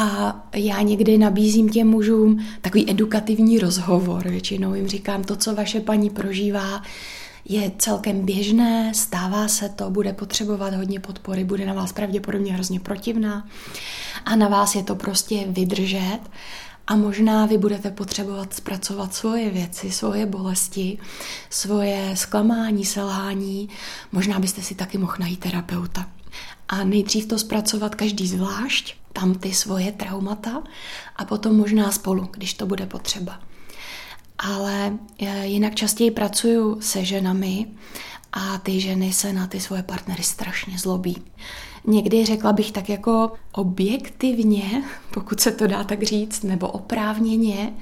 a 0.00 0.36
já 0.54 0.82
někdy 0.82 1.18
nabízím 1.18 1.68
těm 1.68 1.88
mužům 1.88 2.46
takový 2.60 2.90
edukativní 2.90 3.58
rozhovor. 3.58 4.28
Většinou 4.28 4.74
jim 4.74 4.88
říkám, 4.88 5.24
to, 5.24 5.36
co 5.36 5.54
vaše 5.54 5.80
paní 5.80 6.10
prožívá, 6.10 6.82
je 7.44 7.72
celkem 7.78 8.24
běžné, 8.24 8.92
stává 8.94 9.48
se 9.48 9.68
to, 9.68 9.90
bude 9.90 10.12
potřebovat 10.12 10.74
hodně 10.74 11.00
podpory, 11.00 11.44
bude 11.44 11.66
na 11.66 11.72
vás 11.72 11.92
pravděpodobně 11.92 12.52
hrozně 12.52 12.80
protivná 12.80 13.46
a 14.24 14.36
na 14.36 14.48
vás 14.48 14.74
je 14.74 14.82
to 14.82 14.94
prostě 14.94 15.44
vydržet 15.48 16.18
a 16.86 16.96
možná 16.96 17.46
vy 17.46 17.58
budete 17.58 17.90
potřebovat 17.90 18.54
zpracovat 18.54 19.14
svoje 19.14 19.50
věci, 19.50 19.90
svoje 19.90 20.26
bolesti, 20.26 20.98
svoje 21.50 22.16
zklamání, 22.16 22.84
selhání. 22.84 23.68
Možná 24.12 24.38
byste 24.38 24.62
si 24.62 24.74
taky 24.74 24.98
mohl 24.98 25.14
najít 25.18 25.40
terapeuta. 25.40 26.08
A 26.68 26.84
nejdřív 26.84 27.26
to 27.26 27.38
zpracovat 27.38 27.94
každý 27.94 28.28
zvlášť, 28.28 28.94
tam 29.12 29.34
ty 29.34 29.54
svoje 29.54 29.92
traumata 29.92 30.62
a 31.16 31.24
potom 31.24 31.56
možná 31.56 31.90
spolu, 31.90 32.28
když 32.32 32.54
to 32.54 32.66
bude 32.66 32.86
potřeba. 32.86 33.40
Ale 34.38 34.98
e, 35.18 35.46
jinak 35.46 35.74
častěji 35.74 36.10
pracuju 36.10 36.80
se 36.80 37.04
ženami 37.04 37.66
a 38.32 38.58
ty 38.58 38.80
ženy 38.80 39.12
se 39.12 39.32
na 39.32 39.46
ty 39.46 39.60
svoje 39.60 39.82
partnery 39.82 40.22
strašně 40.22 40.78
zlobí. 40.78 41.22
Někdy 41.86 42.24
řekla 42.24 42.52
bych 42.52 42.72
tak 42.72 42.88
jako 42.88 43.32
objektivně, 43.52 44.84
pokud 45.14 45.40
se 45.40 45.52
to 45.52 45.66
dá 45.66 45.84
tak 45.84 46.02
říct, 46.02 46.42
nebo 46.42 46.68
oprávněně, 46.68 47.72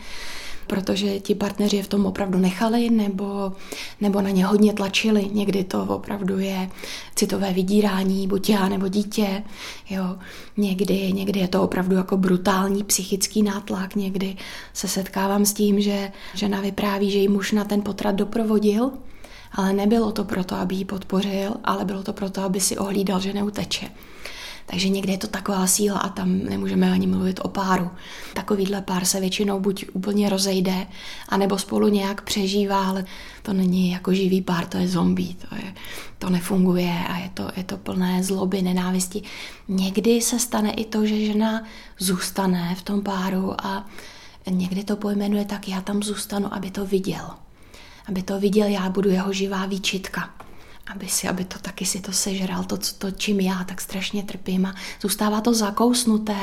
protože 0.66 1.20
ti 1.20 1.34
partneři 1.34 1.76
je 1.76 1.82
v 1.82 1.88
tom 1.88 2.06
opravdu 2.06 2.38
nechali 2.38 2.90
nebo, 2.90 3.52
nebo 4.00 4.20
na 4.20 4.30
ně 4.30 4.46
hodně 4.46 4.72
tlačili. 4.72 5.30
Někdy 5.32 5.64
to 5.64 5.82
opravdu 5.84 6.38
je 6.38 6.70
citové 7.14 7.52
vydírání, 7.52 8.26
buď 8.26 8.50
já 8.50 8.68
nebo 8.68 8.88
dítě. 8.88 9.42
Jo. 9.90 10.16
Někdy, 10.56 11.12
někdy 11.12 11.40
je 11.40 11.48
to 11.48 11.62
opravdu 11.62 11.96
jako 11.96 12.16
brutální 12.16 12.84
psychický 12.84 13.42
nátlak. 13.42 13.96
Někdy 13.96 14.36
se 14.72 14.88
setkávám 14.88 15.44
s 15.44 15.52
tím, 15.52 15.80
že 15.80 16.12
žena 16.34 16.60
vypráví, 16.60 17.10
že 17.10 17.18
jí 17.18 17.28
muž 17.28 17.52
na 17.52 17.64
ten 17.64 17.82
potrat 17.82 18.14
doprovodil, 18.14 18.90
ale 19.52 19.72
nebylo 19.72 20.12
to 20.12 20.24
proto, 20.24 20.56
aby 20.56 20.74
ji 20.74 20.84
podpořil, 20.84 21.54
ale 21.64 21.84
bylo 21.84 22.02
to 22.02 22.12
proto, 22.12 22.42
aby 22.42 22.60
si 22.60 22.78
ohlídal, 22.78 23.20
že 23.20 23.32
neuteče. 23.32 23.90
Takže 24.70 24.88
někdy 24.88 25.12
je 25.12 25.18
to 25.18 25.26
taková 25.26 25.66
síla 25.66 25.98
a 25.98 26.08
tam 26.08 26.38
nemůžeme 26.38 26.92
ani 26.92 27.06
mluvit 27.06 27.40
o 27.42 27.48
páru. 27.48 27.90
Takovýhle 28.34 28.82
pár 28.82 29.04
se 29.04 29.20
většinou 29.20 29.60
buď 29.60 29.84
úplně 29.92 30.28
rozejde, 30.28 30.86
anebo 31.28 31.58
spolu 31.58 31.88
nějak 31.88 32.22
přežívá, 32.22 32.88
ale 32.88 33.04
to 33.42 33.52
není 33.52 33.90
jako 33.90 34.14
živý 34.14 34.42
pár, 34.42 34.66
to 34.66 34.78
je 34.78 34.88
zombie, 34.88 35.34
to, 35.34 35.54
je, 35.54 35.74
to 36.18 36.30
nefunguje 36.30 36.94
a 37.08 37.18
je 37.18 37.30
to, 37.34 37.50
je 37.56 37.64
to 37.64 37.76
plné 37.76 38.24
zloby, 38.24 38.62
nenávisti. 38.62 39.22
Někdy 39.68 40.20
se 40.20 40.38
stane 40.38 40.72
i 40.72 40.84
to, 40.84 41.06
že 41.06 41.26
žena 41.26 41.64
zůstane 41.98 42.74
v 42.74 42.82
tom 42.82 43.02
páru 43.02 43.66
a 43.66 43.86
někdy 44.50 44.84
to 44.84 44.96
pojmenuje 44.96 45.44
tak, 45.44 45.68
já 45.68 45.80
tam 45.80 46.02
zůstanu, 46.02 46.54
aby 46.54 46.70
to 46.70 46.86
viděl. 46.86 47.30
Aby 48.10 48.22
to 48.22 48.40
viděl, 48.40 48.66
já 48.66 48.90
budu 48.90 49.10
jeho 49.10 49.32
živá 49.32 49.66
výčitka 49.66 50.30
aby, 50.94 51.08
si, 51.08 51.28
aby 51.28 51.44
to 51.44 51.58
taky 51.58 51.86
si 51.86 52.00
to 52.00 52.12
sežral, 52.12 52.64
to, 52.64 52.78
to, 52.98 53.10
čím 53.10 53.40
já 53.40 53.64
tak 53.64 53.80
strašně 53.80 54.22
trpím 54.22 54.66
a 54.66 54.74
zůstává 55.00 55.40
to 55.40 55.54
zakousnuté 55.54 56.36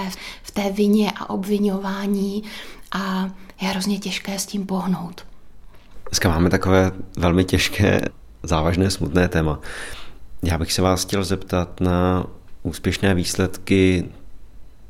v 0.44 0.52
té 0.52 0.72
vině 0.72 1.12
a 1.16 1.30
obvinování 1.30 2.44
a 2.92 3.30
je 3.62 3.68
hrozně 3.68 4.00
těžké 4.00 4.40
s 4.40 4.46
tím 4.46 4.66
pohnout. 4.66 5.26
Dneska 6.10 6.30
máme 6.30 6.50
takové 6.50 6.92
velmi 7.18 7.44
těžké, 7.44 8.02
závažné, 8.44 8.92
smutné 8.92 9.28
téma. 9.28 9.60
Já 10.44 10.58
bych 10.58 10.74
se 10.74 10.82
vás 10.82 11.06
chtěl 11.06 11.24
zeptat 11.24 11.82
na 11.82 12.26
úspěšné 12.64 13.14
výsledky 13.14 14.10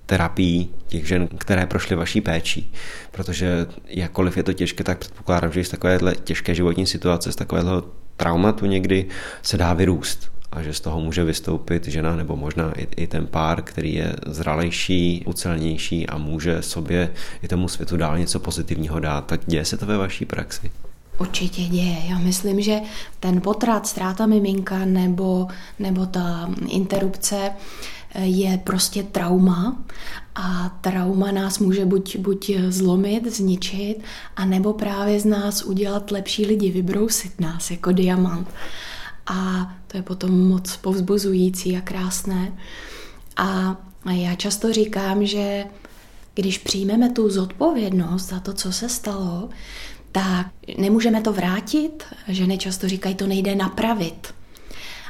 terapií 0.08 0.70
těch 0.88 1.08
žen, 1.08 1.28
které 1.28 1.66
prošly 1.66 1.96
vaší 1.96 2.22
péčí. 2.22 2.74
Protože 3.12 3.68
jakkoliv 3.88 4.38
je 4.38 4.44
to 4.44 4.54
těžké, 4.54 4.84
tak 4.84 4.98
předpokládám, 4.98 5.52
že 5.52 5.64
z 5.64 5.70
takovéhle 5.70 6.16
těžké 6.16 6.56
životní 6.56 6.86
situace, 6.86 7.32
z 7.32 7.36
takového 7.36 7.84
traumatu 8.18 8.66
někdy 8.66 9.06
se 9.42 9.58
dá 9.58 9.74
vyrůst 9.74 10.32
a 10.52 10.62
že 10.62 10.74
z 10.74 10.80
toho 10.80 11.02
může 11.02 11.24
vystoupit 11.24 11.88
žena 11.88 12.16
nebo 12.16 12.36
možná 12.36 12.72
i, 12.72 12.88
i 12.96 13.08
ten 13.08 13.28
pár, 13.28 13.62
který 13.62 13.94
je 13.94 14.16
zralejší, 14.26 15.24
ucelnější 15.26 16.08
a 16.08 16.18
může 16.18 16.62
sobě 16.62 17.10
i 17.42 17.48
tomu 17.48 17.68
světu 17.68 17.98
dál 17.98 18.18
něco 18.18 18.40
pozitivního 18.40 19.00
dát. 19.00 19.26
Tak 19.26 19.42
děje 19.46 19.66
se 19.66 19.78
to 19.78 19.86
ve 19.86 19.98
vaší 19.98 20.26
praxi? 20.26 20.72
Určitě 21.20 21.62
děje. 21.62 21.98
Já 22.10 22.18
myslím, 22.18 22.62
že 22.62 22.80
ten 23.20 23.42
potrat, 23.42 23.88
ztráta 23.88 24.26
miminka 24.26 24.86
nebo, 24.86 25.48
nebo 25.80 26.06
ta 26.06 26.50
interrupce 26.68 27.52
je 28.16 28.58
prostě 28.58 29.04
trauma 29.04 29.84
a 30.36 30.78
trauma 30.82 31.32
nás 31.32 31.60
může 31.60 31.86
buď, 31.86 32.18
buď 32.18 32.52
zlomit, 32.70 33.36
zničit, 33.36 33.96
a 34.36 34.46
nebo 34.46 34.74
právě 34.74 35.20
z 35.20 35.26
nás 35.26 35.64
udělat 35.64 36.12
lepší 36.12 36.46
lidi, 36.46 36.72
vybrousit 36.72 37.42
nás 37.42 37.72
jako 37.72 37.92
diamant. 37.92 38.48
A 39.28 39.72
to 39.88 39.98
je 39.98 40.04
potom 40.04 40.48
moc 40.48 40.78
povzbuzující 40.78 41.78
a 41.78 41.82
krásné. 41.82 42.54
A 43.38 43.78
já 44.12 44.36
často 44.36 44.74
říkám, 44.74 45.26
že 45.26 45.66
když 46.36 46.58
přijmeme 46.58 47.10
tu 47.10 47.30
zodpovědnost 47.30 48.30
za 48.30 48.40
to, 48.40 48.54
co 48.54 48.72
se 48.72 48.90
stalo, 48.90 49.50
tak 50.12 50.48
nemůžeme 50.78 51.22
to 51.22 51.34
vrátit. 51.34 52.04
Ženy 52.28 52.58
často 52.58 52.88
říkají, 52.88 53.16
to 53.16 53.28
nejde 53.28 53.56
napravit. 53.56 54.34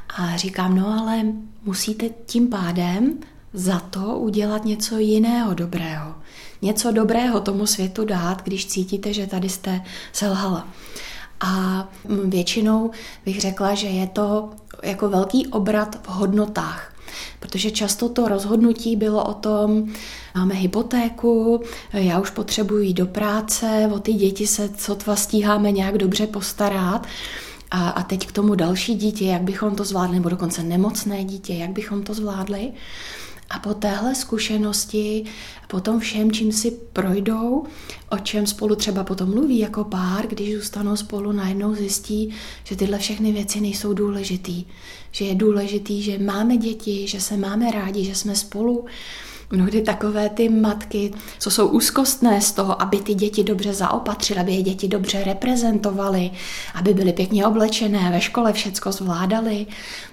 A 0.10 0.38
říkám, 0.38 0.76
no 0.76 0.88
ale 1.02 1.24
musíte 1.63 2.10
tím 2.26 2.48
pádem 2.48 3.13
za 3.54 3.80
to 3.80 4.00
udělat 4.00 4.65
něco 4.65 4.98
jiného 4.98 5.54
dobrého. 5.54 6.15
Něco 6.62 6.91
dobrého 6.91 7.39
tomu 7.39 7.67
světu 7.67 8.06
dát, 8.06 8.43
když 8.43 8.65
cítíte, 8.65 9.13
že 9.13 9.28
tady 9.28 9.50
jste 9.50 9.82
selhala. 10.13 10.67
A 11.39 11.88
většinou 12.26 12.91
bych 13.26 13.41
řekla, 13.41 13.74
že 13.74 13.88
je 13.88 14.08
to 14.08 14.50
jako 14.84 15.10
velký 15.10 15.48
obrat 15.48 15.96
v 16.04 16.10
hodnotách. 16.10 16.93
Protože 17.39 17.72
často 17.72 18.10
to 18.10 18.28
rozhodnutí 18.28 18.96
bylo 18.96 19.26
o 19.26 19.34
tom, 19.34 19.93
máme 20.36 20.56
hypotéku, 20.56 21.62
já 21.93 22.20
už 22.20 22.30
potřebuji 22.30 22.93
do 22.93 23.06
práce, 23.06 23.89
o 23.93 24.00
ty 24.00 24.13
děti 24.13 24.48
se 24.48 24.70
sotva 24.78 25.15
stíháme 25.15 25.72
nějak 25.72 25.98
dobře 25.98 26.28
postarat. 26.28 27.08
A, 27.71 27.89
a 27.89 28.03
teď 28.03 28.27
k 28.27 28.32
tomu 28.32 28.56
další 28.56 28.95
dítě, 28.95 29.25
jak 29.25 29.41
bychom 29.41 29.75
to 29.75 29.84
zvládli, 29.86 30.15
nebo 30.15 30.30
dokonce 30.30 30.63
nemocné 30.63 31.23
dítě, 31.23 31.53
jak 31.53 31.69
bychom 31.69 32.03
to 32.03 32.13
zvládli. 32.13 32.71
A 33.49 33.60
po 33.60 33.73
téhle 33.73 34.15
zkušenosti, 34.15 35.23
po 35.67 35.80
tom 35.80 35.99
všem, 35.99 36.32
čím 36.32 36.51
si 36.51 36.71
projdou, 36.71 37.65
o 38.10 38.17
čem 38.17 38.47
spolu 38.47 38.75
třeba 38.75 39.03
potom 39.03 39.30
mluví 39.30 39.60
jako 39.60 39.84
pár, 39.84 40.27
když 40.27 40.56
zůstanou 40.56 40.95
spolu, 40.95 41.32
najednou 41.32 41.75
zjistí, 41.75 42.34
že 42.63 42.75
tyhle 42.75 42.97
všechny 42.97 43.32
věci 43.32 43.62
nejsou 43.62 43.93
důležitý. 43.93 44.65
Že 45.12 45.25
je 45.25 45.36
důležitý, 45.36 46.01
že 46.01 46.19
máme 46.19 46.58
děti, 46.58 47.08
že 47.08 47.21
se 47.21 47.38
máme 47.38 47.71
rádi, 47.71 48.03
že 48.03 48.15
jsme 48.15 48.36
spolu, 48.36 48.86
Mnohdy 49.51 49.81
takové 49.81 50.29
ty 50.29 50.49
matky, 50.49 51.12
co 51.39 51.51
jsou 51.51 51.67
úzkostné 51.67 52.41
z 52.41 52.51
toho, 52.51 52.81
aby 52.81 52.97
ty 52.97 53.13
děti 53.13 53.43
dobře 53.43 53.73
zaopatřily, 53.73 54.39
aby 54.39 54.53
je 54.53 54.62
děti 54.62 54.88
dobře 54.88 55.23
reprezentovaly, 55.23 56.31
aby 56.75 56.93
byly 56.93 57.13
pěkně 57.13 57.45
oblečené, 57.45 58.12
ve 58.12 58.21
škole 58.21 58.53
všecko 58.53 58.91
zvládali, 58.91 59.65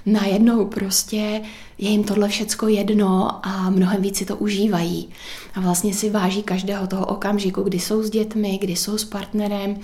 najednou 0.07 0.67
prostě 0.67 1.41
je 1.79 1.91
jim 1.91 2.05
tohle 2.05 2.29
všecko 2.29 2.69
jedno 2.69 3.41
a 3.47 3.71
mnohem 3.71 4.03
víc 4.03 4.17
si 4.17 4.25
to 4.25 4.37
užívají. 4.37 5.09
A 5.55 5.61
vlastně 5.61 5.95
si 5.95 6.11
váží 6.11 6.43
každého 6.43 6.87
toho 6.87 7.07
okamžiku, 7.07 7.63
kdy 7.63 7.79
jsou 7.79 8.03
s 8.03 8.11
dětmi, 8.11 8.59
kdy 8.59 8.77
jsou 8.77 8.99
s 8.99 9.05
partnerem, 9.05 9.77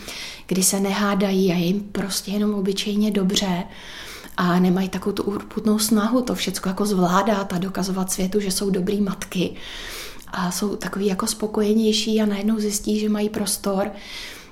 kdy 0.46 0.62
se 0.62 0.80
nehádají 0.80 1.52
a 1.52 1.54
je 1.54 1.64
jim 1.64 1.80
prostě 1.80 2.30
jenom 2.30 2.54
obyčejně 2.54 3.10
dobře 3.10 3.64
a 4.40 4.58
nemají 4.58 4.88
takovou 4.88 5.12
tu 5.12 5.22
urputnou 5.22 5.78
snahu 5.78 6.22
to 6.22 6.34
všechno 6.34 6.68
jako 6.70 6.86
zvládat 6.86 7.52
a 7.52 7.58
dokazovat 7.58 8.12
světu, 8.12 8.40
že 8.40 8.50
jsou 8.50 8.70
dobrý 8.70 9.00
matky 9.00 9.54
a 10.28 10.50
jsou 10.50 10.76
takový 10.76 11.06
jako 11.06 11.26
spokojenější 11.26 12.20
a 12.20 12.26
najednou 12.26 12.58
zjistí, 12.58 13.00
že 13.00 13.08
mají 13.08 13.28
prostor 13.28 13.90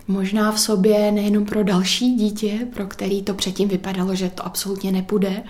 možná 0.09 0.53
v 0.53 0.61
sobě 0.61 1.13
nejenom 1.13 1.45
pro 1.45 1.65
další 1.65 2.15
dítě, 2.15 2.67
pro 2.75 2.87
který 2.87 3.23
to 3.23 3.35
předtím 3.35 3.69
vypadalo, 3.69 4.15
že 4.15 4.31
to 4.31 4.47
absolutně 4.47 4.93
nepůjde, 4.93 5.43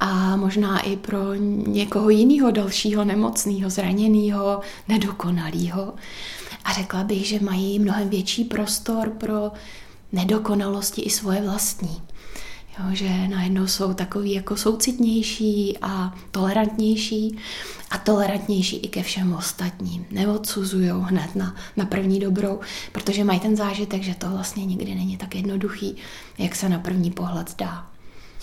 a 0.00 0.36
možná 0.36 0.80
i 0.80 0.96
pro 0.96 1.34
někoho 1.66 2.10
jiného 2.10 2.50
dalšího 2.50 3.04
nemocného, 3.04 3.70
zraněného, 3.70 4.60
nedokonalého. 4.88 5.94
A 6.64 6.72
řekla 6.72 7.04
bych, 7.04 7.26
že 7.26 7.40
mají 7.40 7.78
mnohem 7.78 8.08
větší 8.08 8.44
prostor 8.44 9.10
pro 9.10 9.52
nedokonalosti 10.12 11.02
i 11.02 11.10
svoje 11.10 11.42
vlastní. 11.42 12.02
Jo, 12.78 12.84
že 12.92 13.28
najednou 13.28 13.66
jsou 13.66 13.94
takový 13.94 14.32
jako 14.32 14.56
soucitnější 14.56 15.78
a 15.82 16.14
tolerantnější 16.30 17.38
a 17.90 17.98
tolerantnější 17.98 18.76
i 18.76 18.88
ke 18.88 19.02
všem 19.02 19.34
ostatním. 19.34 20.06
Neodsuzují 20.10 20.90
hned 20.90 21.36
na, 21.36 21.56
na 21.76 21.84
první 21.84 22.20
dobrou, 22.20 22.60
protože 22.92 23.24
mají 23.24 23.40
ten 23.40 23.56
zážitek, 23.56 24.02
že 24.02 24.14
to 24.14 24.30
vlastně 24.30 24.66
nikdy 24.66 24.94
není 24.94 25.16
tak 25.16 25.34
jednoduchý, 25.34 25.96
jak 26.38 26.54
se 26.54 26.68
na 26.68 26.78
první 26.78 27.10
pohled 27.10 27.50
zdá. 27.50 27.95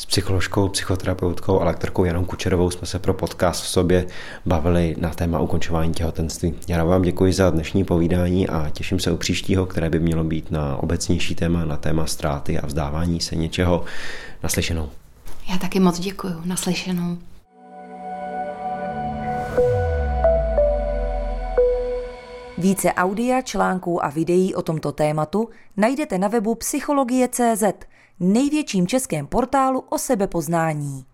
S 0.03 0.05
psycholožkou, 0.05 0.69
psychoterapeutkou 0.69 1.61
a 1.61 1.65
lektorkou 1.65 2.05
Janou 2.05 2.25
Kučerovou 2.25 2.71
jsme 2.71 2.87
se 2.87 2.99
pro 2.99 3.13
podcast 3.13 3.63
v 3.63 3.67
sobě 3.67 4.07
bavili 4.45 4.95
na 4.99 5.09
téma 5.09 5.39
ukončování 5.39 5.93
těhotenství. 5.93 6.53
Já 6.67 6.83
vám 6.83 7.01
děkuji 7.01 7.33
za 7.33 7.49
dnešní 7.49 7.83
povídání 7.83 8.47
a 8.49 8.69
těším 8.69 8.99
se 8.99 9.11
u 9.11 9.17
příštího, 9.17 9.65
které 9.65 9.89
by 9.89 9.99
mělo 9.99 10.23
být 10.23 10.51
na 10.51 10.77
obecnější 10.77 11.35
téma, 11.35 11.65
na 11.65 11.77
téma 11.77 12.05
ztráty 12.05 12.59
a 12.59 12.65
vzdávání 12.65 13.19
se 13.19 13.35
něčeho. 13.35 13.85
Naslyšenou. 14.43 14.89
Já 15.51 15.57
taky 15.57 15.79
moc 15.79 15.99
děkuji. 15.99 16.35
Naslyšenou. 16.45 17.17
Více 22.57 22.93
audia, 22.93 23.41
článků 23.41 24.05
a 24.05 24.09
videí 24.09 24.55
o 24.55 24.61
tomto 24.61 24.91
tématu 24.91 25.49
najdete 25.77 26.17
na 26.17 26.27
webu 26.27 26.55
psychologie.cz, 26.55 27.63
největším 28.19 28.87
českém 28.87 29.27
portálu 29.27 29.79
o 29.79 29.97
sebepoznání. 29.97 31.05